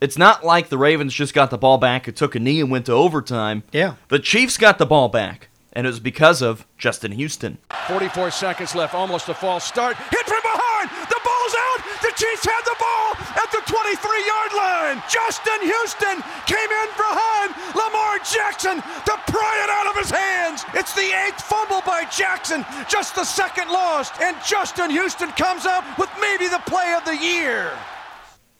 it's 0.00 0.18
not 0.18 0.44
like 0.44 0.68
the 0.68 0.78
Ravens 0.78 1.14
just 1.14 1.34
got 1.34 1.50
the 1.50 1.58
ball 1.58 1.78
back 1.78 2.06
and 2.06 2.16
took 2.16 2.34
a 2.34 2.40
knee 2.40 2.60
and 2.60 2.70
went 2.70 2.86
to 2.86 2.92
overtime. 2.92 3.62
Yeah. 3.72 3.94
The 4.08 4.18
Chiefs 4.18 4.58
got 4.58 4.78
the 4.78 4.86
ball 4.86 5.08
back, 5.08 5.48
and 5.72 5.86
it 5.86 5.90
was 5.90 6.00
because 6.00 6.42
of 6.42 6.66
Justin 6.76 7.12
Houston. 7.12 7.58
44 7.88 8.30
seconds 8.30 8.74
left, 8.74 8.94
almost 8.94 9.28
a 9.28 9.34
false 9.34 9.64
start. 9.64 9.96
Hit 9.96 10.26
from 10.26 10.42
behind. 10.42 10.90
The 11.08 11.20
ball's 11.24 11.54
out. 11.56 11.80
The 12.02 12.12
Chiefs 12.16 12.44
had 12.44 12.62
the 12.64 12.76
ball 12.78 13.16
at 13.40 13.50
the 13.50 13.62
23 13.64 14.26
yard 14.26 14.52
line. 14.52 15.02
Justin 15.08 15.60
Houston 15.62 16.20
came 16.44 16.70
in 16.70 16.88
behind 16.96 17.56
Lamar 17.74 18.18
Jackson 18.20 18.76
to 18.82 19.14
pry 19.32 19.54
it 19.64 19.70
out 19.70 19.86
of 19.88 19.96
his 19.96 20.10
hands. 20.10 20.64
It's 20.74 20.92
the 20.94 21.08
eighth 21.24 21.40
fumble 21.40 21.80
by 21.86 22.04
Jackson, 22.12 22.64
just 22.88 23.14
the 23.14 23.24
second 23.24 23.68
lost. 23.68 24.20
And 24.20 24.36
Justin 24.44 24.90
Houston 24.90 25.30
comes 25.32 25.64
up 25.64 25.84
with 25.98 26.10
maybe 26.20 26.48
the 26.48 26.60
play 26.66 26.94
of 26.96 27.04
the 27.06 27.16
year. 27.16 27.72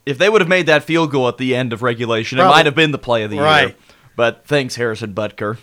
If 0.06 0.18
they 0.18 0.28
would 0.28 0.40
have 0.40 0.48
made 0.48 0.66
that 0.66 0.84
field 0.84 1.10
goal 1.10 1.26
at 1.28 1.36
the 1.36 1.54
end 1.54 1.72
of 1.72 1.82
regulation, 1.82 2.38
it 2.38 2.44
might 2.44 2.64
have 2.66 2.74
been 2.76 2.92
the 2.92 2.98
play 2.98 3.24
of 3.24 3.30
the 3.30 3.36
year. 3.36 3.44
Right. 3.44 3.76
But 4.14 4.46
thanks, 4.46 4.76
Harrison 4.76 5.12
Butker, 5.12 5.58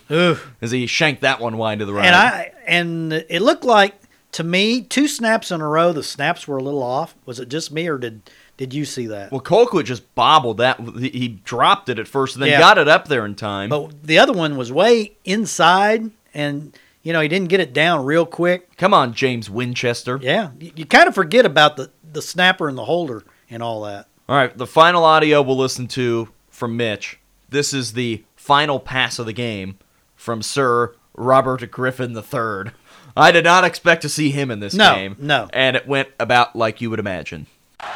as 0.62 0.70
he 0.70 0.86
shanked 0.86 1.22
that 1.22 1.40
one 1.40 1.56
wide 1.56 1.80
to 1.80 1.86
the 1.86 1.92
right. 1.94 2.06
And 2.06 2.14
I 2.14 2.52
and 2.66 3.12
it 3.12 3.42
looked 3.42 3.64
like 3.64 3.94
to 4.32 4.44
me 4.44 4.82
two 4.82 5.08
snaps 5.08 5.50
in 5.50 5.60
a 5.60 5.66
row. 5.66 5.92
The 5.92 6.04
snaps 6.04 6.46
were 6.46 6.58
a 6.58 6.62
little 6.62 6.82
off. 6.82 7.16
Was 7.26 7.40
it 7.40 7.48
just 7.48 7.72
me 7.72 7.88
or 7.88 7.98
did 7.98 8.22
did 8.56 8.72
you 8.72 8.84
see 8.84 9.06
that? 9.08 9.32
well, 9.32 9.40
Colquitt 9.40 9.86
just 9.86 10.14
bobbled 10.14 10.58
that. 10.58 10.78
He 10.98 11.08
he 11.08 11.28
dropped 11.28 11.88
it 11.88 11.98
at 11.98 12.06
first 12.06 12.36
and 12.36 12.42
then 12.44 12.50
Yeah. 12.50 12.60
got 12.60 12.78
it 12.78 12.86
up 12.86 13.08
there 13.08 13.24
in 13.26 13.34
time. 13.34 13.70
But 13.70 14.04
the 14.04 14.18
other 14.18 14.32
one 14.32 14.56
was 14.56 14.70
way 14.70 15.16
inside, 15.24 16.12
and 16.32 16.78
you 17.02 17.12
know 17.12 17.20
he 17.20 17.26
didn't 17.28 17.48
get 17.48 17.58
it 17.58 17.72
down 17.72 18.04
real 18.04 18.24
quick. 18.26 18.76
Come 18.76 18.94
on, 18.94 19.14
James 19.14 19.50
Winchester. 19.50 20.20
Yeah, 20.22 20.50
you, 20.60 20.70
you 20.76 20.84
kind 20.86 21.08
of 21.08 21.14
forget 21.16 21.44
about 21.44 21.76
the 21.76 21.90
the 22.12 22.22
snapper 22.22 22.68
and 22.68 22.78
the 22.78 22.84
holder 22.84 23.24
and 23.50 23.64
all 23.64 23.82
that. 23.82 24.06
All 24.28 24.36
right, 24.36 24.56
the 24.56 24.66
final 24.66 25.04
audio 25.04 25.42
we'll 25.42 25.56
listen 25.56 25.86
to 25.88 26.28
from 26.48 26.76
Mitch. 26.76 27.18
This 27.48 27.74
is 27.74 27.92
the 27.92 28.24
final 28.36 28.80
pass 28.80 29.18
of 29.18 29.26
the 29.26 29.32
game 29.32 29.78
from 30.16 30.42
Sir 30.42 30.94
Robert 31.14 31.70
Griffin 31.70 32.16
III. 32.16 32.72
I 33.16 33.30
did 33.30 33.44
not 33.44 33.64
expect 33.64 34.02
to 34.02 34.08
see 34.08 34.30
him 34.30 34.50
in 34.50 34.60
this 34.60 34.74
No, 34.74 34.94
game. 34.94 35.16
no. 35.18 35.48
And 35.52 35.76
it 35.76 35.86
went 35.86 36.08
about 36.18 36.56
like 36.56 36.80
you 36.80 36.90
would 36.90 36.98
imagine. 36.98 37.46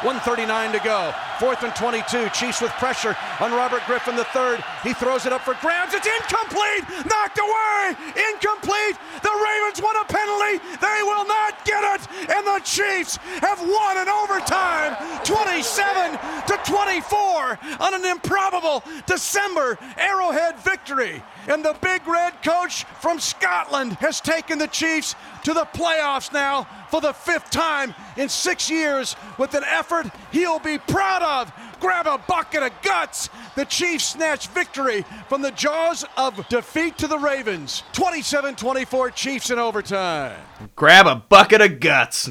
139 0.03 0.71
to 0.73 0.79
go. 0.79 1.13
Fourth 1.39 1.63
and 1.63 1.75
22. 1.75 2.29
Chiefs 2.29 2.61
with 2.61 2.71
pressure 2.79 3.15
on 3.39 3.51
Robert 3.51 3.81
Griffin 3.85 4.15
III. 4.15 4.63
He 4.83 4.93
throws 4.93 5.25
it 5.25 5.33
up 5.33 5.41
for 5.41 5.55
grabs. 5.61 5.93
It's 5.93 6.07
incomplete. 6.07 6.83
Knocked 7.05 7.39
away. 7.39 7.95
Incomplete. 8.31 8.95
The 9.23 9.31
Ravens 9.31 9.81
want 9.81 9.97
a 9.99 10.05
penalty. 10.11 10.63
They 10.79 10.99
will 11.03 11.25
not 11.25 11.65
get 11.65 11.83
it. 11.95 12.01
And 12.29 12.47
the 12.47 12.59
Chiefs 12.63 13.17
have 13.39 13.59
won 13.59 13.97
in 13.97 14.07
overtime 14.07 14.95
27 15.23 16.19
to 16.47 16.59
24 16.65 17.59
on 17.79 17.93
an 17.93 18.05
improbable 18.05 18.83
December 19.05 19.77
Arrowhead 19.97 20.59
victory. 20.59 21.21
And 21.49 21.65
the 21.65 21.75
big 21.81 22.07
red 22.07 22.43
coach 22.43 22.83
from 23.01 23.19
Scotland 23.19 23.93
has 23.93 24.21
taken 24.21 24.59
the 24.59 24.67
Chiefs 24.67 25.15
to 25.43 25.53
the 25.53 25.65
playoffs 25.73 26.31
now 26.31 26.67
for 26.89 27.01
the 27.01 27.11
fifth 27.11 27.49
time 27.49 27.95
in 28.17 28.29
six 28.29 28.69
years 28.69 29.15
with 29.39 29.55
an 29.55 29.63
effort 29.65 30.05
he'll 30.31 30.59
be 30.59 30.77
proud 30.77 31.23
of. 31.23 31.51
Grab 31.79 32.05
a 32.05 32.19
bucket 32.19 32.61
of 32.61 32.71
guts. 32.83 33.29
The 33.55 33.65
Chiefs 33.65 34.05
snatch 34.05 34.47
victory 34.49 35.03
from 35.27 35.41
the 35.41 35.51
jaws 35.51 36.05
of 36.17 36.47
defeat 36.49 36.99
to 36.99 37.07
the 37.07 37.17
Ravens. 37.17 37.81
27 37.93 38.55
24 38.55 39.11
Chiefs 39.11 39.49
in 39.49 39.57
overtime. 39.57 40.39
Grab 40.75 41.07
a 41.07 41.15
bucket 41.15 41.61
of 41.61 41.79
guts. 41.79 42.29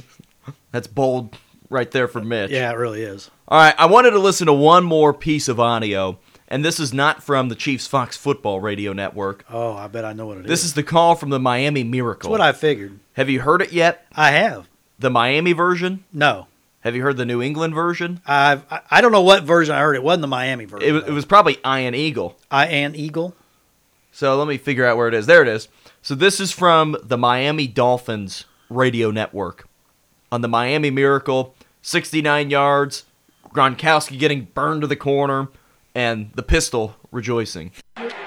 That's 0.71 0.87
bold 0.87 1.37
right 1.71 1.91
there 1.91 2.07
for 2.07 2.21
Mitch. 2.21 2.51
Yeah, 2.51 2.71
it 2.71 2.77
really 2.77 3.03
is. 3.03 3.31
All 3.49 3.59
right, 3.59 3.75
I 3.79 3.87
wanted 3.87 4.11
to 4.11 4.19
listen 4.19 4.47
to 4.47 4.53
one 4.53 4.85
more 4.85 5.13
piece 5.13 5.49
of 5.49 5.59
audio, 5.59 6.19
and 6.49 6.65
this 6.65 6.81
is 6.81 6.93
not 6.93 7.23
from 7.23 7.49
the 7.49 7.55
Chiefs 7.55 7.87
Fox 7.87 8.17
Football 8.17 8.61
Radio 8.61 8.93
Network. 8.93 9.45
Oh, 9.51 9.75
I 9.75 9.87
bet 9.89 10.05
I 10.05 10.13
know 10.13 10.27
what 10.27 10.39
it 10.39 10.41
is. 10.45 10.49
This 10.49 10.65
is 10.65 10.75
the 10.75 10.83
call 10.83 11.15
from 11.15 11.31
the 11.31 11.39
Miami 11.39 11.85
Miracle. 11.85 12.31
That's 12.31 12.41
what 12.41 12.47
I 12.47 12.53
figured. 12.53 12.99
Have 13.15 13.29
you 13.29 13.41
heard 13.41 13.63
it 13.63 13.73
yet? 13.73 14.07
I 14.15 14.31
have. 14.33 14.69
The 14.99 15.11
Miami 15.11 15.53
version? 15.53 16.05
No, 16.13 16.47
Have 16.81 16.97
you 16.97 17.03
heard 17.03 17.17
the 17.17 17.27
New 17.27 17.41
England 17.43 17.75
version? 17.75 18.21
I've, 18.27 18.65
I 18.71 18.81
I 18.91 19.01
don't 19.01 19.13
know 19.13 19.23
what 19.23 19.45
version 19.45 19.75
I 19.75 19.81
heard. 19.81 19.95
It 19.95 20.03
wasn't 20.03 20.23
the 20.23 20.29
Miami 20.29 20.65
version. 20.65 20.89
It 20.89 20.93
was, 20.93 21.05
it 21.05 21.13
was 21.13 21.25
probably 21.25 21.59
Iron 21.65 21.95
Eagle. 21.95 22.37
I 22.51 22.67
and 22.67 22.97
Eagle. 22.97 23.35
So 24.11 24.37
let 24.37 24.49
me 24.49 24.57
figure 24.59 24.85
out 24.87 24.97
where 24.97 25.07
it 25.09 25.15
is. 25.15 25.27
There 25.27 25.43
it 25.43 25.49
is. 25.49 25.69
So 26.03 26.15
this 26.15 26.41
is 26.41 26.51
from 26.51 26.97
the 27.03 27.19
Miami 27.19 27.67
Dolphins 27.67 28.45
radio 28.71 29.11
network. 29.11 29.69
On 30.33 30.41
the 30.41 30.49
Miami 30.49 30.91
Miracle, 30.91 31.55
69 31.83 32.51
yards, 32.51 33.05
Gronkowski 33.51 34.19
getting 34.19 34.45
burned 34.55 34.81
to 34.83 34.87
the 34.87 34.97
corner, 34.97 35.49
and 35.99 36.31
the 36.37 36.45
pistol 36.45 36.95
rejoicing. 37.11 37.73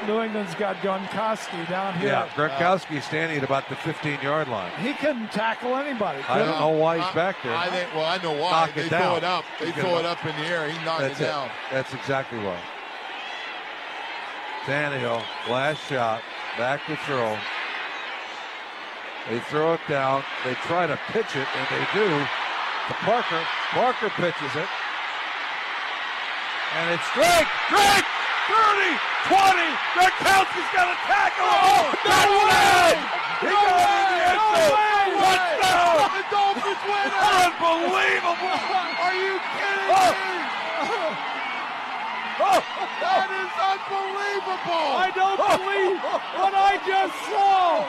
New 0.06 0.20
England's 0.20 0.54
got 0.56 0.76
Gronkowski 0.78 1.70
down 1.70 1.98
here. 2.00 2.10
Yeah, 2.10 2.28
Gronkowski's 2.36 3.06
standing 3.06 3.38
at 3.38 3.46
about 3.46 3.70
the 3.70 3.76
15-yard 3.76 4.50
line. 4.50 4.72
He 4.82 4.94
couldn't 4.94 5.32
tackle 5.32 5.78
anybody. 5.78 6.22
I 6.28 6.40
don't 6.40 6.60
know 6.60 6.68
why 6.70 7.00
he's 7.00 7.16
back 7.16 7.38
there. 7.44 7.56
I 7.56 7.70
think. 7.70 7.88
Well, 7.96 8.04
I 8.04 8.18
know 8.18 8.34
why. 8.34 8.52
Knock 8.52 8.76
they 8.76 8.82
it 8.82 8.90
throw 8.90 9.00
down. 9.00 9.18
it 9.18 9.24
up. 9.24 9.46
They 9.62 9.68
You 9.68 9.74
throw 9.74 9.98
it 10.00 10.06
up 10.06 10.26
in 10.26 10.36
the 10.36 10.48
air. 10.48 10.70
He 10.70 10.84
knocked 10.84 11.00
That's 11.02 11.20
it 11.22 11.24
it. 11.24 11.28
down. 11.28 11.50
That's 11.72 11.94
exactly 11.94 12.40
why. 12.40 12.60
Tannehill, 14.66 15.24
last 15.50 15.88
shot, 15.88 16.22
back 16.58 16.86
to 16.88 16.98
throw. 17.08 17.38
They 19.30 19.40
throw 19.40 19.76
it 19.76 19.82
down. 19.88 20.24
They 20.44 20.56
try 20.68 20.88
to 20.88 21.00
pitch 21.08 21.38
it, 21.38 21.48
and 21.56 21.68
they 21.72 21.88
do. 21.94 22.10
To 22.88 22.94
Parker. 23.06 23.42
Parker 23.70 24.10
pitches 24.10 24.56
it. 24.58 24.68
And 26.72 26.96
it's 26.96 27.04
Drake! 27.12 27.52
Drake! 27.68 28.08
30! 28.48 28.96
20! 29.28 29.60
Gronkowski's 29.92 30.72
got 30.72 30.88
a 30.88 30.96
tackle! 31.04 31.52
Oh, 31.52 31.92
no 32.08 32.16
oh, 32.16 32.48
way! 32.48 32.96
He 33.44 33.52
got 33.52 33.76
it 33.76 33.92
in 33.92 34.08
the 34.08 34.24
end 34.32 34.40
zone! 34.40 35.20
Touchdown! 35.20 36.16
The 36.16 36.24
Dolphins 36.32 36.80
win 36.88 37.12
it. 37.12 37.14
Unbelievable! 37.20 38.56
Are 39.04 39.16
you 39.20 39.36
kidding 39.52 39.92
Oh. 39.92 40.16
me? 40.16 40.32
Oh. 42.44 42.60
That 43.02 43.30
is 43.30 43.52
unbelievable. 43.70 44.88
I 44.98 45.12
don't 45.14 45.38
believe 45.38 46.02
what 46.40 46.54
I 46.56 46.80
just 46.88 47.14
saw. 47.30 47.86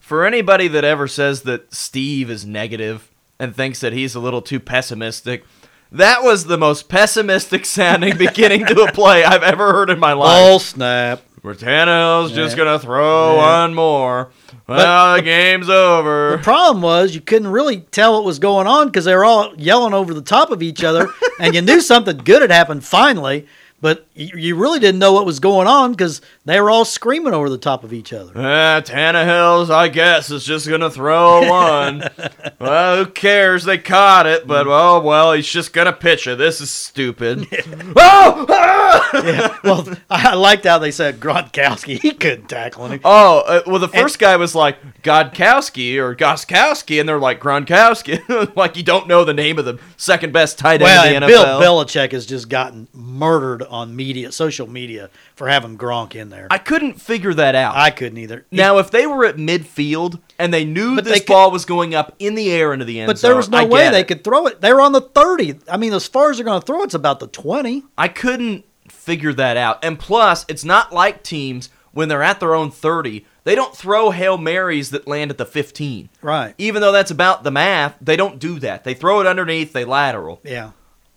For 0.00 0.26
anybody 0.26 0.66
that 0.68 0.82
ever 0.82 1.06
says 1.06 1.42
that 1.42 1.72
Steve 1.72 2.28
is 2.30 2.44
negative 2.44 3.12
and 3.38 3.54
thinks 3.54 3.78
that 3.80 3.92
he's 3.92 4.16
a 4.16 4.20
little 4.20 4.42
too 4.42 4.58
pessimistic, 4.58 5.44
that 5.92 6.22
was 6.22 6.46
the 6.46 6.58
most 6.58 6.88
pessimistic 6.88 7.64
sounding 7.64 8.16
beginning 8.18 8.66
to 8.66 8.82
a 8.82 8.92
play 8.92 9.24
I've 9.24 9.42
ever 9.42 9.72
heard 9.72 9.90
in 9.90 9.98
my 9.98 10.12
life. 10.12 10.38
Oh 10.40 10.58
snap! 10.58 11.22
Where 11.42 11.54
Tannehill's 11.54 12.32
just 12.32 12.56
gonna 12.56 12.78
throw 12.78 13.34
Yeah. 13.36 13.60
one 13.62 13.74
more. 13.74 14.30
Well, 14.66 15.16
the 15.16 15.22
game's 15.22 15.68
over. 15.68 16.36
The 16.38 16.42
problem 16.42 16.80
was 16.82 17.14
you 17.14 17.20
couldn't 17.20 17.48
really 17.48 17.80
tell 17.90 18.14
what 18.14 18.24
was 18.24 18.38
going 18.38 18.66
on 18.66 18.86
because 18.86 19.04
they 19.04 19.14
were 19.14 19.24
all 19.24 19.52
yelling 19.58 19.92
over 19.92 20.14
the 20.14 20.22
top 20.22 20.50
of 20.50 20.62
each 20.62 20.82
other, 20.82 21.10
and 21.38 21.54
you 21.54 21.60
knew 21.60 21.80
something 21.82 22.16
good 22.18 22.40
had 22.40 22.50
happened 22.50 22.82
finally, 22.84 23.46
but 23.84 24.06
you, 24.14 24.30
you 24.34 24.56
really 24.56 24.78
didn't 24.78 24.98
know 24.98 25.12
what 25.12 25.26
was 25.26 25.40
going 25.40 25.66
on 25.66 25.92
because 25.92 26.22
they 26.46 26.58
were 26.58 26.70
all 26.70 26.86
screaming 26.86 27.34
over 27.34 27.50
the 27.50 27.58
top 27.58 27.84
of 27.84 27.92
each 27.92 28.14
other. 28.14 28.32
Uh, 28.34 28.80
Tannehill's, 28.80 29.68
I 29.68 29.88
guess, 29.88 30.30
is 30.30 30.42
just 30.42 30.66
gonna 30.66 30.88
throw 30.88 31.46
one. 31.46 32.08
well, 32.58 33.04
who 33.04 33.10
cares? 33.10 33.64
They 33.64 33.76
caught 33.76 34.26
it, 34.26 34.46
but 34.46 34.66
oh 34.66 35.00
well, 35.00 35.34
he's 35.34 35.46
just 35.46 35.74
gonna 35.74 35.92
pitch 35.92 36.26
it. 36.26 36.38
This 36.38 36.62
is 36.62 36.70
stupid. 36.70 37.46
oh! 37.52 38.46
ah! 38.48 39.60
well, 39.62 39.86
I 40.08 40.34
liked 40.34 40.64
how 40.64 40.78
they 40.78 40.90
said 40.90 41.20
Gronkowski. 41.20 42.00
He 42.00 42.12
couldn't 42.12 42.48
tackle 42.48 42.86
him. 42.86 43.00
Oh, 43.04 43.40
uh, 43.40 43.62
well, 43.66 43.80
the 43.80 43.88
first 43.88 44.18
guy 44.18 44.38
was 44.38 44.54
like 44.54 45.02
Godkowski 45.02 45.98
or 45.98 46.16
Goskowski, 46.16 47.00
and 47.00 47.06
they're 47.06 47.18
like 47.18 47.38
Gronkowski. 47.38 48.56
like 48.56 48.78
you 48.78 48.82
don't 48.82 49.08
know 49.08 49.24
the 49.24 49.34
name 49.34 49.58
of 49.58 49.66
the 49.66 49.78
second 49.98 50.32
best 50.32 50.58
tight 50.58 50.80
end 50.80 50.84
Well, 50.84 51.06
in 51.06 51.14
and 51.16 51.24
the 51.24 51.28
Bill 51.28 51.44
NFL. 51.44 51.60
Belichick 51.60 52.12
has 52.12 52.24
just 52.24 52.48
gotten 52.48 52.88
murdered 52.94 53.62
on 53.74 53.94
media, 53.96 54.30
social 54.32 54.66
media, 54.70 55.10
for 55.34 55.48
having 55.48 55.76
Gronk 55.76 56.14
in 56.14 56.30
there. 56.30 56.46
I 56.50 56.58
couldn't 56.58 57.00
figure 57.00 57.34
that 57.34 57.54
out. 57.54 57.74
I 57.76 57.90
couldn't 57.90 58.18
either. 58.18 58.46
now, 58.50 58.78
if 58.78 58.90
they 58.90 59.06
were 59.06 59.24
at 59.24 59.36
midfield 59.36 60.20
and 60.38 60.54
they 60.54 60.64
knew 60.64 60.94
But 60.94 61.04
this 61.04 61.14
they 61.14 61.20
could- 61.20 61.26
ball 61.26 61.50
was 61.50 61.64
going 61.64 61.94
up 61.94 62.14
in 62.18 62.34
the 62.36 62.50
air 62.52 62.72
into 62.72 62.84
the 62.84 63.00
end 63.00 63.08
but 63.08 63.18
zone, 63.18 63.30
there 63.30 63.36
was 63.36 63.50
no 63.50 63.58
I 63.58 63.64
way 63.64 63.90
they 63.90 64.00
it. 64.00 64.08
could 64.08 64.22
throw 64.24 64.46
it. 64.46 64.60
They 64.60 64.72
were 64.72 64.80
on 64.80 64.92
the 64.92 65.00
thirty. 65.00 65.58
I 65.68 65.76
mean, 65.76 65.92
as 65.92 66.06
far 66.06 66.30
as 66.30 66.36
they're 66.36 66.44
going 66.44 66.60
to 66.60 66.66
throw, 66.66 66.82
it's 66.82 66.94
about 66.94 67.18
the 67.20 67.26
twenty. 67.26 67.82
I 67.98 68.08
couldn't 68.08 68.64
figure 68.88 69.32
that 69.34 69.56
out. 69.56 69.84
And 69.84 69.98
plus, 69.98 70.44
it's 70.48 70.64
not 70.64 70.92
like 70.92 71.22
teams 71.22 71.68
when 71.92 72.08
they're 72.08 72.22
at 72.24 72.40
their 72.40 72.54
own 72.56 72.70
30, 72.72 73.24
they 73.44 73.54
don't 73.54 73.76
throw 73.76 74.10
Hail 74.10 74.36
Marys 74.36 74.90
that 74.90 75.06
land 75.06 75.30
at 75.30 75.38
the 75.38 75.46
15. 75.46 76.08
Right. 76.22 76.54
Even 76.58 76.80
though 76.82 76.90
that's 76.90 77.12
about 77.12 77.44
the 77.44 77.52
math, 77.52 77.94
they 78.00 78.16
don't 78.16 78.40
do 78.40 78.58
that. 78.58 78.82
They 78.82 78.94
throw 78.94 79.20
it 79.20 79.28
underneath, 79.28 79.72
they 79.72 79.84
lateral. 79.84 80.40
Yeah. 80.42 80.70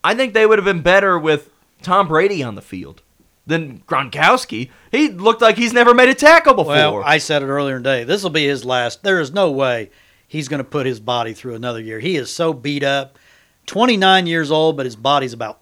I 0.03 0.13
think 0.13 0.33
they 0.35 0.45
would 0.45 0.59
have 0.59 0.65
been 0.65 0.81
better 0.83 1.17
with 1.17 1.49
Tom 1.81 2.07
Brady 2.07 2.43
on 2.43 2.55
the 2.55 2.61
field 2.61 3.01
than 3.45 3.79
Gronkowski. 3.87 4.69
He 4.91 5.09
looked 5.09 5.41
like 5.41 5.57
he's 5.57 5.73
never 5.73 5.93
made 5.93 6.09
a 6.09 6.13
tackle 6.13 6.53
before. 6.53 6.73
Well, 6.73 7.03
I 7.03 7.17
said 7.17 7.41
it 7.41 7.47
earlier 7.47 7.77
today. 7.77 8.03
This 8.03 8.23
will 8.23 8.29
be 8.29 8.45
his 8.45 8.65
last. 8.65 9.03
There 9.03 9.19
is 9.19 9.31
no 9.31 9.51
way 9.51 9.89
he's 10.27 10.47
going 10.47 10.59
to 10.59 10.69
put 10.69 10.85
his 10.85 10.99
body 10.99 11.33
through 11.33 11.55
another 11.55 11.81
year. 11.81 11.99
He 11.99 12.15
is 12.15 12.29
so 12.29 12.53
beat 12.53 12.83
up. 12.83 13.17
29 13.65 14.27
years 14.27 14.51
old, 14.51 14.77
but 14.77 14.85
his 14.85 14.95
body's 14.95 15.33
about 15.33 15.59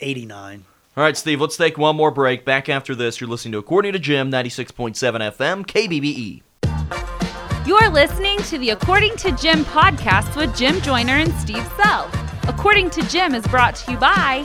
89. 0.00 0.64
All 0.96 1.04
right, 1.04 1.16
Steve, 1.16 1.40
let's 1.40 1.56
take 1.56 1.78
one 1.78 1.96
more 1.96 2.10
break. 2.10 2.44
Back 2.44 2.68
after 2.68 2.94
this, 2.94 3.20
you're 3.20 3.30
listening 3.30 3.52
to 3.52 3.58
According 3.58 3.92
to 3.92 3.98
Jim, 3.98 4.30
96.7 4.30 4.94
FM, 4.96 5.64
KBBE. 5.64 6.42
You're 7.66 7.90
listening 7.90 8.38
to 8.44 8.58
the 8.58 8.70
According 8.70 9.16
to 9.16 9.32
Jim 9.32 9.64
podcast 9.66 10.36
with 10.36 10.56
Jim 10.56 10.80
Joyner 10.80 11.14
and 11.14 11.32
Steve 11.34 11.68
Sell. 11.76 12.10
According 12.44 12.90
to 12.90 13.02
Jim 13.08 13.34
is 13.34 13.46
brought 13.46 13.76
to 13.76 13.92
you 13.92 13.98
by 13.98 14.44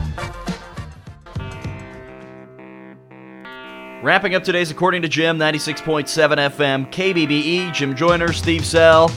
Wrapping 4.01 4.33
up 4.33 4.43
today's 4.43 4.71
According 4.71 5.03
to 5.03 5.07
Jim, 5.07 5.37
96.7 5.37 6.07
FM, 6.07 6.91
KBBE, 6.91 7.71
Jim 7.71 7.95
Joyner, 7.95 8.33
Steve 8.33 8.65
Sell. 8.65 9.09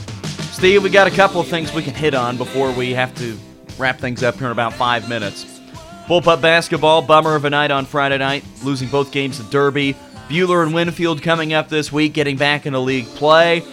Steve, 0.51 0.83
we 0.83 0.91
got 0.91 1.07
a 1.07 1.11
couple 1.11 1.41
of 1.41 1.47
things 1.47 1.73
we 1.73 1.81
can 1.81 1.95
hit 1.95 2.13
on 2.13 2.37
before 2.37 2.71
we 2.71 2.93
have 2.93 3.15
to 3.15 3.35
wrap 3.79 3.97
things 3.97 4.21
up 4.21 4.35
here 4.35 4.45
in 4.45 4.51
about 4.51 4.73
five 4.73 5.09
minutes. 5.09 5.59
Bullpup 6.05 6.39
basketball, 6.39 7.01
bummer 7.01 7.33
of 7.33 7.45
a 7.45 7.49
night 7.49 7.71
on 7.71 7.85
Friday 7.85 8.19
night, 8.19 8.43
losing 8.63 8.87
both 8.87 9.11
games 9.11 9.37
to 9.37 9.43
Derby. 9.49 9.95
Buhler 10.29 10.61
and 10.61 10.71
Winfield 10.71 11.23
coming 11.23 11.51
up 11.51 11.67
this 11.67 11.91
week, 11.91 12.13
getting 12.13 12.37
back 12.37 12.67
into 12.67 12.77
league 12.77 13.07
play. 13.07 13.63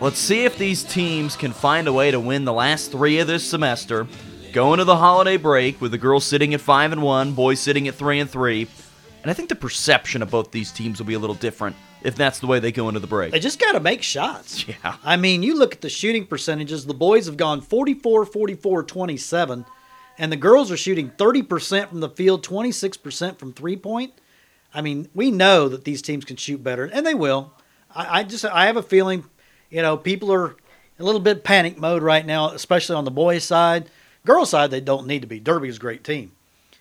Let's 0.00 0.18
see 0.18 0.46
if 0.46 0.56
these 0.56 0.82
teams 0.82 1.36
can 1.36 1.52
find 1.52 1.86
a 1.88 1.92
way 1.92 2.10
to 2.10 2.18
win 2.18 2.46
the 2.46 2.54
last 2.54 2.90
three 2.90 3.18
of 3.18 3.26
this 3.26 3.44
semester. 3.44 4.08
Going 4.54 4.78
to 4.78 4.84
the 4.84 4.96
holiday 4.96 5.36
break 5.36 5.78
with 5.78 5.90
the 5.90 5.98
girls 5.98 6.24
sitting 6.24 6.54
at 6.54 6.62
five 6.62 6.90
and 6.90 7.02
one, 7.02 7.34
boys 7.34 7.60
sitting 7.60 7.86
at 7.86 7.96
three 7.96 8.18
and 8.18 8.30
three. 8.30 8.66
And 9.22 9.30
I 9.30 9.34
think 9.34 9.48
the 9.48 9.54
perception 9.54 10.22
of 10.22 10.30
both 10.30 10.50
these 10.50 10.70
teams 10.72 10.98
will 10.98 11.06
be 11.06 11.14
a 11.14 11.18
little 11.18 11.34
different 11.34 11.76
if 12.02 12.14
that's 12.14 12.38
the 12.38 12.46
way 12.46 12.60
they 12.60 12.70
go 12.72 12.88
into 12.88 13.00
the 13.00 13.06
break. 13.06 13.32
They 13.32 13.40
just 13.40 13.58
got 13.58 13.72
to 13.72 13.80
make 13.80 14.02
shots. 14.02 14.64
Yeah. 14.84 14.96
I 15.02 15.16
mean, 15.16 15.42
you 15.42 15.56
look 15.58 15.74
at 15.74 15.80
the 15.80 15.88
shooting 15.88 16.26
percentages. 16.26 16.86
The 16.86 16.94
boys 16.94 17.26
have 17.26 17.36
gone 17.36 17.60
44, 17.60 18.26
44, 18.26 18.82
27, 18.84 19.64
and 20.18 20.32
the 20.32 20.36
girls 20.36 20.70
are 20.70 20.76
shooting 20.76 21.10
30% 21.10 21.88
from 21.88 22.00
the 22.00 22.08
field, 22.10 22.44
26% 22.46 23.38
from 23.38 23.52
three 23.52 23.76
point. 23.76 24.12
I 24.72 24.82
mean, 24.82 25.08
we 25.14 25.30
know 25.30 25.68
that 25.68 25.84
these 25.84 26.02
teams 26.02 26.24
can 26.24 26.36
shoot 26.36 26.62
better, 26.62 26.84
and 26.84 27.04
they 27.04 27.14
will. 27.14 27.52
I, 27.94 28.20
I 28.20 28.24
just 28.24 28.44
I 28.44 28.66
have 28.66 28.76
a 28.76 28.82
feeling, 28.82 29.24
you 29.70 29.82
know, 29.82 29.96
people 29.96 30.32
are 30.32 30.56
a 30.98 31.04
little 31.04 31.20
bit 31.20 31.44
panic 31.44 31.78
mode 31.78 32.02
right 32.02 32.26
now, 32.26 32.50
especially 32.50 32.96
on 32.96 33.04
the 33.04 33.10
boys' 33.10 33.44
side. 33.44 33.90
Girls' 34.26 34.50
side, 34.50 34.70
they 34.70 34.80
don't 34.80 35.06
need 35.06 35.22
to 35.22 35.28
be. 35.28 35.40
Derby's 35.40 35.76
a 35.76 35.80
great 35.80 36.04
team, 36.04 36.32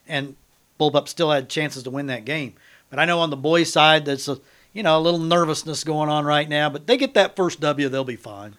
and 0.07 0.35
Bullpup 0.79 1.07
still 1.07 1.31
had 1.31 1.49
chances 1.49 1.83
to 1.83 1.89
win 1.89 2.07
that 2.07 2.25
game. 2.25 2.53
But 2.89 2.99
I 2.99 3.05
know 3.05 3.19
on 3.19 3.29
the 3.29 3.37
boys' 3.37 3.71
side, 3.71 4.05
that's 4.05 4.27
a 4.27 4.39
you 4.73 4.83
know 4.83 4.97
a 4.97 5.01
little 5.01 5.19
nervousness 5.19 5.83
going 5.83 6.09
on 6.09 6.25
right 6.25 6.47
now. 6.47 6.69
But 6.69 6.87
they 6.87 6.97
get 6.97 7.13
that 7.15 7.35
first 7.35 7.59
W, 7.59 7.89
they'll 7.89 8.03
be 8.03 8.15
fine. 8.15 8.55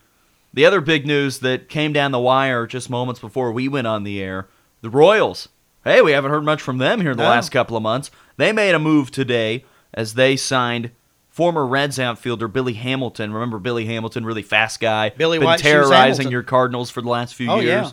The 0.52 0.64
other 0.64 0.80
big 0.80 1.06
news 1.06 1.38
that 1.40 1.68
came 1.68 1.92
down 1.92 2.10
the 2.12 2.18
wire 2.18 2.66
just 2.66 2.88
moments 2.90 3.20
before 3.20 3.52
we 3.52 3.68
went 3.68 3.86
on 3.86 4.02
the 4.04 4.20
air 4.22 4.48
the 4.80 4.90
Royals. 4.90 5.48
Hey, 5.84 6.02
we 6.02 6.12
haven't 6.12 6.30
heard 6.30 6.44
much 6.44 6.60
from 6.60 6.78
them 6.78 7.00
here 7.00 7.12
in 7.12 7.16
the 7.16 7.22
No. 7.22 7.28
last 7.30 7.50
couple 7.50 7.76
of 7.76 7.82
months. 7.82 8.10
They 8.36 8.52
made 8.52 8.74
a 8.74 8.78
move 8.78 9.10
today 9.10 9.64
as 9.94 10.14
they 10.14 10.36
signed 10.36 10.90
former 11.30 11.64
Reds 11.66 11.98
outfielder 12.00 12.48
Billy 12.48 12.72
Hamilton. 12.74 13.32
Remember 13.32 13.58
Billy 13.58 13.86
Hamilton, 13.86 14.24
really 14.24 14.42
fast 14.42 14.80
guy. 14.80 15.10
Billy 15.10 15.38
been 15.38 15.46
White 15.46 15.60
terrorizing 15.60 16.30
your 16.30 16.42
Cardinals 16.42 16.90
for 16.90 17.00
the 17.00 17.08
last 17.08 17.34
few 17.34 17.50
Oh, 17.50 17.60
years. 17.60 17.88
yeah. 17.88 17.90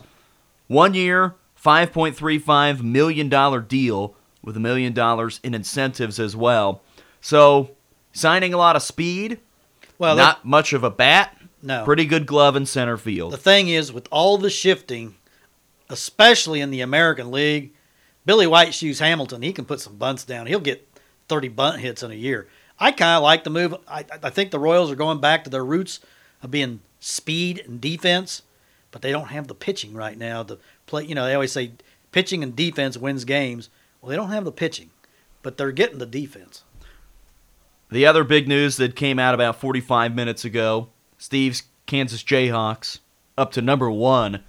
One 0.66 0.94
year, 0.94 1.34
$5.35 1.64 2.82
million 2.82 3.28
deal 3.66 4.15
with 4.46 4.56
a 4.56 4.60
million 4.60 4.94
dollars 4.94 5.40
in 5.42 5.52
incentives 5.52 6.18
as 6.18 6.34
well. 6.34 6.80
So, 7.20 7.72
signing 8.12 8.54
a 8.54 8.56
lot 8.56 8.76
of 8.76 8.82
speed, 8.82 9.40
Well, 9.98 10.16
not 10.16 10.46
much 10.46 10.72
of 10.72 10.84
a 10.84 10.90
bat. 10.90 11.36
No. 11.62 11.84
Pretty 11.84 12.04
good 12.04 12.26
glove 12.26 12.54
in 12.54 12.64
center 12.64 12.96
field. 12.96 13.32
The 13.32 13.38
thing 13.38 13.68
is, 13.68 13.92
with 13.92 14.06
all 14.12 14.38
the 14.38 14.48
shifting, 14.50 15.16
especially 15.90 16.60
in 16.60 16.70
the 16.70 16.80
American 16.80 17.30
League, 17.32 17.72
Billy 18.24 18.46
White 18.46 18.72
Shoes 18.72 19.00
Hamilton, 19.00 19.42
he 19.42 19.52
can 19.52 19.64
put 19.64 19.80
some 19.80 19.96
bunts 19.96 20.24
down. 20.24 20.46
He'll 20.46 20.60
get 20.60 20.88
30 21.28 21.48
bunt 21.48 21.80
hits 21.80 22.02
in 22.04 22.12
a 22.12 22.14
year. 22.14 22.46
I 22.78 22.92
kind 22.92 23.16
of 23.16 23.22
like 23.24 23.42
the 23.42 23.50
move. 23.50 23.74
I, 23.88 24.04
I 24.22 24.30
think 24.30 24.52
the 24.52 24.60
Royals 24.60 24.92
are 24.92 24.96
going 24.96 25.20
back 25.20 25.42
to 25.44 25.50
their 25.50 25.64
roots 25.64 25.98
of 26.42 26.52
being 26.52 26.80
speed 27.00 27.64
and 27.66 27.80
defense, 27.80 28.42
but 28.92 29.02
they 29.02 29.10
don't 29.10 29.28
have 29.28 29.48
the 29.48 29.54
pitching 29.54 29.94
right 29.94 30.16
now 30.16 30.44
to 30.44 30.58
play. 30.86 31.04
You 31.04 31.14
know, 31.16 31.24
they 31.24 31.34
always 31.34 31.52
say 31.52 31.72
pitching 32.12 32.44
and 32.44 32.54
defense 32.54 32.96
wins 32.96 33.24
games. 33.24 33.70
Well, 34.00 34.10
they 34.10 34.16
don't 34.16 34.30
have 34.30 34.44
the 34.44 34.52
pitching, 34.52 34.90
but 35.42 35.56
they're 35.56 35.72
getting 35.72 35.98
the 35.98 36.06
defense. 36.06 36.62
The 37.90 38.06
other 38.06 38.24
big 38.24 38.48
news 38.48 38.76
that 38.78 38.96
came 38.96 39.18
out 39.18 39.34
about 39.34 39.60
45 39.60 40.14
minutes 40.14 40.44
ago 40.44 40.88
Steve's 41.18 41.62
Kansas 41.86 42.22
Jayhawks 42.22 42.98
up 43.38 43.52
to 43.52 43.62
number 43.62 43.90
one 43.90 44.42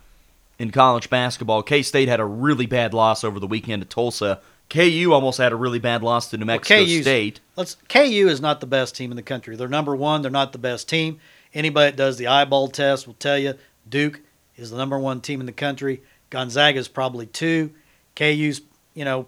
in 0.59 0.71
college 0.71 1.09
basketball. 1.09 1.63
K 1.63 1.81
State 1.81 2.07
had 2.07 2.19
a 2.19 2.25
really 2.25 2.65
bad 2.65 2.93
loss 2.93 3.23
over 3.23 3.39
the 3.39 3.47
weekend 3.47 3.83
at 3.83 3.89
Tulsa. 3.89 4.41
KU 4.69 5.11
almost 5.13 5.37
had 5.37 5.53
a 5.53 5.55
really 5.55 5.79
bad 5.79 6.03
loss 6.03 6.29
to 6.29 6.37
New 6.37 6.45
Mexico 6.45 6.83
KU's 6.83 7.01
State. 7.01 7.39
Let's 7.55 7.75
KU 7.87 8.27
is 8.27 8.41
not 8.41 8.59
the 8.59 8.67
best 8.67 8.95
team 8.95 9.11
in 9.11 9.15
the 9.15 9.23
country. 9.23 9.55
They're 9.55 9.67
number 9.67 9.95
one. 9.95 10.21
They're 10.21 10.31
not 10.31 10.51
the 10.51 10.57
best 10.57 10.89
team. 10.89 11.19
Anybody 11.53 11.91
that 11.91 11.97
does 11.97 12.17
the 12.17 12.27
eyeball 12.27 12.67
test 12.67 13.07
will 13.07 13.13
tell 13.13 13.37
you 13.37 13.53
Duke 13.87 14.19
is 14.57 14.71
the 14.71 14.77
number 14.77 14.99
one 14.99 15.21
team 15.21 15.39
in 15.39 15.45
the 15.45 15.53
country. 15.53 16.01
Gonzaga 16.29 16.79
is 16.79 16.87
probably 16.87 17.27
two. 17.27 17.71
KU's 18.15 18.61
you 18.93 19.05
know 19.05 19.27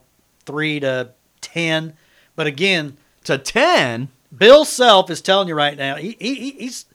three 0.50 0.80
to 0.80 1.12
ten. 1.42 1.94
But 2.36 2.48
again, 2.48 2.98
To 3.26 3.38
10? 3.38 4.10
Bill 4.36 4.66
Self 4.66 5.12
is 5.12 5.22
telling 5.22 5.48
you 5.48 5.54
right 5.54 5.78
now. 5.78 5.96
He, 5.98 6.16
he 6.20 6.34
he- 6.36 6.52
he's. 6.52 6.86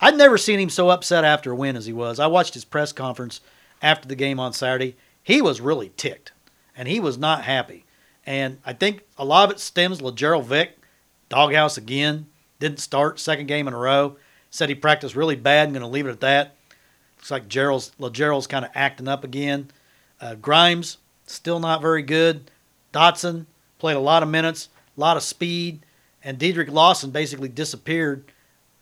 I've 0.00 0.16
never 0.16 0.36
seen 0.36 0.58
him 0.58 0.68
so 0.70 0.90
upset 0.90 1.24
after 1.24 1.52
a 1.52 1.56
win 1.56 1.76
as 1.76 1.86
he 1.86 1.92
was. 1.92 2.18
I 2.18 2.26
watched 2.26 2.54
his 2.54 2.64
press 2.64 2.92
conference 2.92 3.40
after 3.80 4.08
the 4.08 4.16
game 4.16 4.40
on 4.40 4.52
Saturday. 4.52 4.96
He 5.22 5.40
was 5.40 5.60
really 5.60 5.92
ticked, 5.96 6.32
and 6.76 6.88
he 6.88 6.98
was 6.98 7.16
not 7.16 7.44
happy. 7.44 7.84
And 8.26 8.58
I 8.66 8.72
think 8.72 9.02
a 9.16 9.24
lot 9.24 9.48
of 9.48 9.54
it 9.56 9.60
stems 9.60 10.02
Lagerald 10.02 10.46
Vick, 10.46 10.76
doghouse 11.28 11.76
again, 11.76 12.26
didn't 12.58 12.80
start 12.80 13.20
second 13.20 13.46
game 13.46 13.68
in 13.68 13.74
a 13.74 13.78
row. 13.78 14.16
Said 14.50 14.68
he 14.68 14.74
practiced 14.74 15.14
really 15.14 15.36
bad. 15.36 15.68
I'm 15.68 15.72
going 15.72 15.82
to 15.82 15.86
leave 15.88 16.06
it 16.06 16.10
at 16.10 16.20
that. 16.20 16.56
Looks 17.18 17.30
like 17.30 17.48
Gerald's 17.48 17.92
Lagerald's 18.00 18.46
kind 18.48 18.64
of 18.64 18.70
acting 18.74 19.06
up 19.08 19.22
again. 19.24 19.70
Uh, 20.20 20.34
Grimes 20.34 20.98
still 21.26 21.60
not 21.60 21.80
very 21.82 22.02
good. 22.02 22.50
Dotson 22.96 23.46
played 23.78 23.96
a 23.96 24.00
lot 24.00 24.22
of 24.22 24.28
minutes, 24.28 24.68
a 24.96 25.00
lot 25.00 25.16
of 25.16 25.22
speed, 25.22 25.80
and 26.24 26.38
Dedric 26.38 26.70
Lawson 26.70 27.10
basically 27.10 27.48
disappeared 27.48 28.24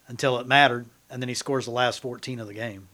until 0.09 0.38
it 0.38 0.46
mattered, 0.46 0.87
and 1.11 1.20
then 1.22 1.29
he 1.29 1.35
scores 1.35 1.64
the 1.64 1.70
last 1.72 2.00
14 2.00 2.38
of 2.40 2.46
the 2.46 2.55
game. 2.55 2.88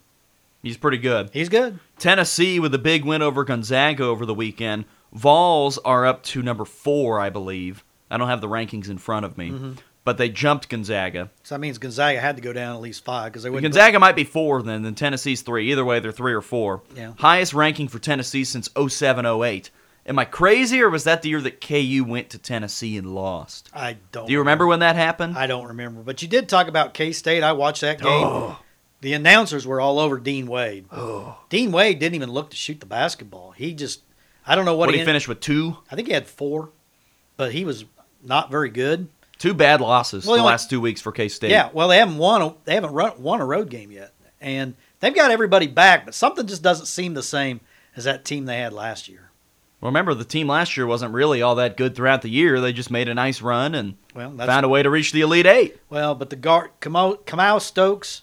He's 0.63 0.77
pretty 0.77 0.97
good. 0.97 1.29
He's 1.33 1.49
good. 1.49 1.79
Tennessee 1.97 2.59
with 2.59 2.73
a 2.73 2.77
big 2.79 3.03
win 3.05 3.21
over 3.21 3.43
Gonzaga 3.43 4.03
over 4.03 4.25
the 4.25 4.33
weekend. 4.33 4.85
Vols 5.13 5.77
are 5.79 6.05
up 6.05 6.23
to 6.23 6.41
number 6.41 6.65
four, 6.65 7.19
I 7.19 7.29
believe. 7.29 7.83
I 8.09 8.17
don't 8.17 8.27
have 8.29 8.41
the 8.41 8.47
rankings 8.47 8.89
in 8.89 8.97
front 8.97 9.25
of 9.25 9.37
me, 9.37 9.49
Mm-hmm. 9.49 9.71
but 10.03 10.17
they 10.17 10.29
jumped 10.29 10.69
Gonzaga. 10.69 11.29
So 11.43 11.55
that 11.55 11.59
means 11.59 11.77
Gonzaga 11.77 12.19
had 12.19 12.35
to 12.35 12.41
go 12.41 12.53
down 12.53 12.75
at 12.75 12.81
least 12.81 13.03
five 13.05 13.31
because 13.31 13.43
they 13.43 13.49
wouldn't. 13.49 13.73
Gonzaga 13.73 13.99
might 13.99 14.15
be 14.15 14.23
four 14.23 14.61
then, 14.61 14.83
then 14.83 14.95
Tennessee's 14.95 15.41
three. 15.41 15.71
Either 15.71 15.83
way, 15.85 15.99
they're 15.99 16.11
three 16.11 16.33
or 16.33 16.41
four. 16.41 16.81
Yeah. 16.95 17.13
Highest 17.17 17.53
ranking 17.53 17.87
for 17.87 17.99
Tennessee 17.99 18.43
since 18.43 18.69
07 18.89 19.25
08. 19.25 19.69
Am 20.05 20.17
I 20.17 20.25
crazy, 20.25 20.81
or 20.81 20.89
was 20.89 21.03
that 21.03 21.21
the 21.21 21.29
year 21.29 21.41
that 21.41 21.61
KU 21.61 22.03
went 22.07 22.31
to 22.31 22.37
Tennessee 22.39 22.97
and 22.97 23.13
lost? 23.13 23.69
I 23.73 23.97
don't. 24.11 24.25
Do 24.25 24.31
you 24.33 24.39
remember 24.39 24.65
when 24.65 24.79
that 24.79 24.95
happened? 24.95 25.37
I 25.37 25.45
don't 25.47 25.67
remember, 25.67 26.01
but 26.01 26.21
you 26.21 26.27
did 26.27 26.49
talk 26.49 26.67
about 26.67 26.93
K 26.95 27.11
State. 27.11 27.43
I 27.43 27.51
watched 27.51 27.81
that 27.81 27.99
game. 27.99 28.07
Oh. 28.09 28.59
The 29.01 29.13
announcers 29.13 29.65
were 29.65 29.79
all 29.81 29.99
over 29.99 30.17
Dean 30.19 30.47
Wade. 30.47 30.85
Oh. 30.91 31.37
Dean 31.49 31.71
Wade 31.71 31.99
didn't 31.99 32.15
even 32.15 32.31
look 32.31 32.49
to 32.51 32.55
shoot 32.55 32.79
the 32.79 32.85
basketball. 32.85 33.51
He 33.51 33.73
just, 33.73 34.01
I 34.45 34.53
don't 34.55 34.65
know 34.65 34.75
what, 34.75 34.87
What, 34.87 34.93
he, 34.95 34.99
he 34.99 35.05
finished 35.05 35.27
with 35.27 35.39
two? 35.39 35.77
I 35.91 35.95
think 35.95 36.07
he 36.07 36.13
had 36.13 36.27
four, 36.27 36.69
but 37.37 37.51
he 37.51 37.65
was 37.65 37.85
not 38.23 38.51
very 38.51 38.69
good. 38.69 39.07
Two 39.39 39.55
bad 39.55 39.81
losses 39.81 40.25
Well, 40.25 40.35
the 40.35 40.41
only- 40.41 40.51
last 40.51 40.69
two 40.69 40.79
weeks 40.81 41.01
for 41.01 41.11
K 41.11 41.27
State. 41.29 41.49
Yeah, 41.51 41.69
well, 41.73 41.87
they 41.87 41.97
haven't 41.97 42.17
won. 42.17 42.55
They 42.65 42.75
haven't 42.75 42.93
run, 42.93 43.21
won 43.21 43.41
a 43.41 43.45
road 43.45 43.69
game 43.69 43.91
yet, 43.91 44.13
and 44.39 44.75
they've 44.99 45.15
got 45.15 45.31
everybody 45.31 45.65
back, 45.67 46.05
but 46.05 46.13
something 46.13 46.45
just 46.45 46.61
doesn't 46.61 46.85
seem 46.87 47.13
the 47.15 47.23
same 47.23 47.59
as 47.95 48.03
that 48.03 48.23
team 48.25 48.45
they 48.45 48.57
had 48.59 48.71
last 48.73 49.07
year. 49.09 49.30
Remember, 49.81 50.13
the 50.13 50.23
team 50.23 50.47
last 50.47 50.77
year 50.77 50.85
wasn't 50.85 51.13
really 51.13 51.41
all 51.41 51.55
that 51.55 51.75
good 51.75 51.95
throughout 51.95 52.21
the 52.21 52.29
year. 52.29 52.59
They 52.61 52.71
just 52.71 52.91
made 52.91 53.09
a 53.09 53.13
nice 53.15 53.41
run 53.41 53.73
and 53.73 53.95
Well, 54.13 54.29
that's 54.31 54.47
found 54.47 54.65
a 54.65 54.69
way 54.69 54.83
to 54.83 54.89
reach 54.89 55.11
the 55.11 55.21
Elite 55.21 55.47
Eight. 55.47 55.79
well, 55.89 56.13
but 56.13 56.29
the 56.29 56.35
guard 56.35 56.69
Kamau, 56.81 57.17
Kamau 57.25 57.59
Stokes, 57.59 58.21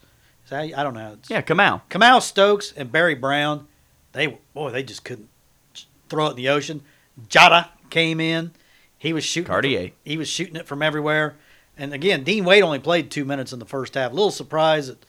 I 0.52 0.68
don't 0.68 0.94
know. 0.94 1.12
It's- 1.14 1.28
Yeah, 1.28 1.42
Kamau. 1.42 1.82
Kamau 1.90 2.22
Stokes 2.22 2.72
and 2.76 2.92
Barry 2.92 3.14
Brown, 3.14 3.66
they 4.12 4.38
boy, 4.54 4.70
they 4.70 4.82
just 4.84 5.04
couldn't 5.04 5.28
throw 6.08 6.28
it 6.28 6.30
in 6.30 6.36
the 6.36 6.48
ocean. 6.48 6.82
Jada 7.28 7.68
came 7.90 8.20
in. 8.20 8.52
He 8.96 9.12
was 9.12 9.24
shooting. 9.24 9.46
it 9.46 9.52
Cartier. 9.52 9.88
from- 9.88 9.96
he 10.04 10.16
was 10.16 10.28
shooting 10.28 10.56
it 10.56 10.66
from 10.66 10.80
everywhere. 10.82 11.36
And 11.76 11.92
again, 11.92 12.24
Dean 12.24 12.44
Wade 12.44 12.62
only 12.62 12.78
played 12.80 13.10
two 13.10 13.24
minutes 13.24 13.52
in 13.52 13.58
the 13.58 13.64
first 13.66 13.94
half. 13.94 14.10
A 14.10 14.14
little 14.14 14.30
surprised 14.32 14.90
that 14.90 15.04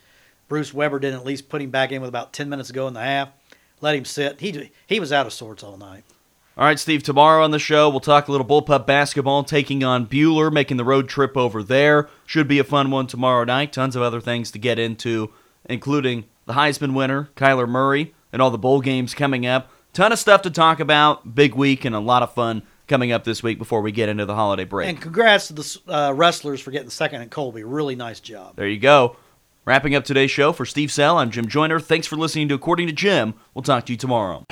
Bruce 0.48 0.74
Weber 0.74 1.00
didn't 1.00 1.20
at 1.20 1.26
least 1.26 1.48
put 1.50 1.62
him 1.62 1.70
back 1.72 1.92
in 1.92 2.02
with 2.02 2.10
about 2.10 2.34
ten 2.34 2.50
minutes 2.50 2.70
ago 2.70 2.88
in 2.88 2.94
the 2.96 3.00
half. 3.02 3.30
Let 3.82 3.96
him 3.96 4.06
sit. 4.06 4.40
He 4.42 4.72
he 4.88 5.00
was 5.00 5.12
out 5.14 5.26
of 5.26 5.34
sorts 5.34 5.64
all 5.64 5.78
night. 5.78 6.04
All 6.60 6.66
right, 6.66 6.78
Steve, 6.78 7.04
tomorrow 7.04 7.46
on 7.46 7.52
the 7.52 7.58
show, 7.58 7.90
we'll 7.90 8.02
talk 8.02 8.28
a 8.28 8.32
little 8.34 8.46
bullpup 8.46 8.86
basketball, 8.86 9.46
taking 9.46 9.82
on 9.82 10.06
Buhler, 10.06 10.52
making 10.52 10.76
the 10.76 10.84
road 10.84 11.08
trip 11.08 11.38
over 11.38 11.64
there. 11.64 12.10
Should 12.26 12.50
be 12.50 12.60
a 12.60 12.66
fun 12.66 12.92
one 12.92 13.08
tomorrow 13.08 13.46
night. 13.46 13.72
Tons 13.72 13.96
of 13.96 14.02
other 14.02 14.20
things 14.20 14.52
to 14.52 14.60
get 14.60 14.78
into, 14.78 15.32
including 15.70 16.26
the 16.48 16.56
Heisman 16.56 16.94
winner, 16.94 17.30
Kyler 17.38 17.66
Murray, 17.66 18.14
and 18.34 18.42
all 18.42 18.52
the 18.52 18.58
bowl 18.58 18.82
games 18.82 19.14
coming 19.14 19.46
up. 19.46 19.72
Ton 19.94 20.12
of 20.12 20.20
stuff 20.20 20.42
to 20.42 20.50
talk 20.50 20.82
about. 20.82 21.34
Big 21.34 21.56
week 21.56 21.86
and 21.86 21.96
a 21.96 22.00
lot 22.02 22.24
of 22.24 22.34
fun 22.34 22.64
coming 22.90 23.14
up 23.14 23.24
this 23.24 23.42
week 23.42 23.58
before 23.58 23.80
we 23.80 23.94
get 23.94 24.10
into 24.10 24.26
the 24.26 24.36
holiday 24.36 24.66
break. 24.66 24.90
And 24.90 25.00
congrats 25.00 25.48
to 25.48 25.54
the 25.54 25.80
uh, 25.88 26.12
wrestlers 26.12 26.60
for 26.60 26.72
getting 26.72 26.90
second 26.90 27.22
at 27.22 27.32
Colby. 27.32 27.64
Really 27.64 27.96
nice 27.96 28.20
job. 28.20 28.58
There 28.58 28.68
you 28.68 28.80
go. 28.80 29.16
Wrapping 29.64 29.96
up 29.96 30.04
today's 30.04 30.30
show 30.32 30.52
for 30.52 30.66
Steve 30.66 30.92
Sell, 30.92 31.20
I'm 31.20 31.32
Jim 31.32 31.48
Joyner. 31.48 31.80
Thanks 31.80 32.06
for 32.06 32.18
listening 32.18 32.50
to 32.50 32.56
According 32.56 32.88
to 32.88 32.94
Jim. 32.94 33.34
We'll 33.54 33.64
talk 33.64 33.86
to 33.86 33.94
you 33.94 33.98
tomorrow. 33.98 34.46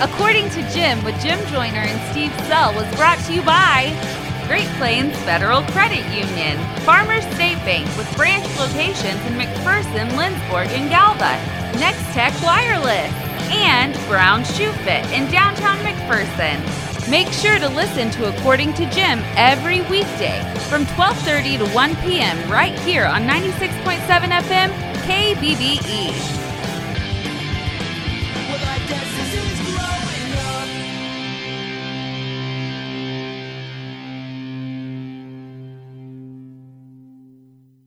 According 0.00 0.50
to 0.50 0.70
Jim 0.72 1.02
with 1.04 1.18
Jim 1.22 1.38
Joyner 1.46 1.80
and 1.80 2.12
Steve 2.12 2.30
Sell 2.46 2.74
was 2.74 2.84
brought 2.96 3.18
to 3.24 3.32
you 3.32 3.40
by 3.40 3.88
Great 4.46 4.68
Plains 4.76 5.16
Federal 5.24 5.62
Credit 5.72 6.04
Union, 6.12 6.58
Farmers 6.80 7.24
State 7.34 7.56
Bank 7.64 7.86
with 7.96 8.06
branch 8.14 8.44
locations 8.58 9.24
in 9.24 9.32
McPherson, 9.40 10.10
Lindsborg, 10.10 10.68
and 10.68 10.90
Galva, 10.90 11.32
Nex-Tech 11.80 12.34
Wireless, 12.42 13.10
and 13.48 13.94
Brown 14.06 14.44
Shoe 14.44 14.70
Fit 14.84 15.10
in 15.12 15.30
downtown 15.30 15.78
McPherson. 15.78 16.60
Make 17.10 17.32
sure 17.32 17.58
to 17.58 17.68
listen 17.70 18.10
to 18.10 18.28
According 18.36 18.74
to 18.74 18.90
Jim 18.90 19.22
every 19.34 19.80
weekday 19.82 20.42
from 20.68 20.84
12:30 20.84 21.58
to 21.58 21.66
1 21.72 21.96
p.m. 21.96 22.50
right 22.50 22.78
here 22.80 23.06
on 23.06 23.22
96.7 23.22 23.98
FM 24.42 24.70
KBBE. 25.06 26.45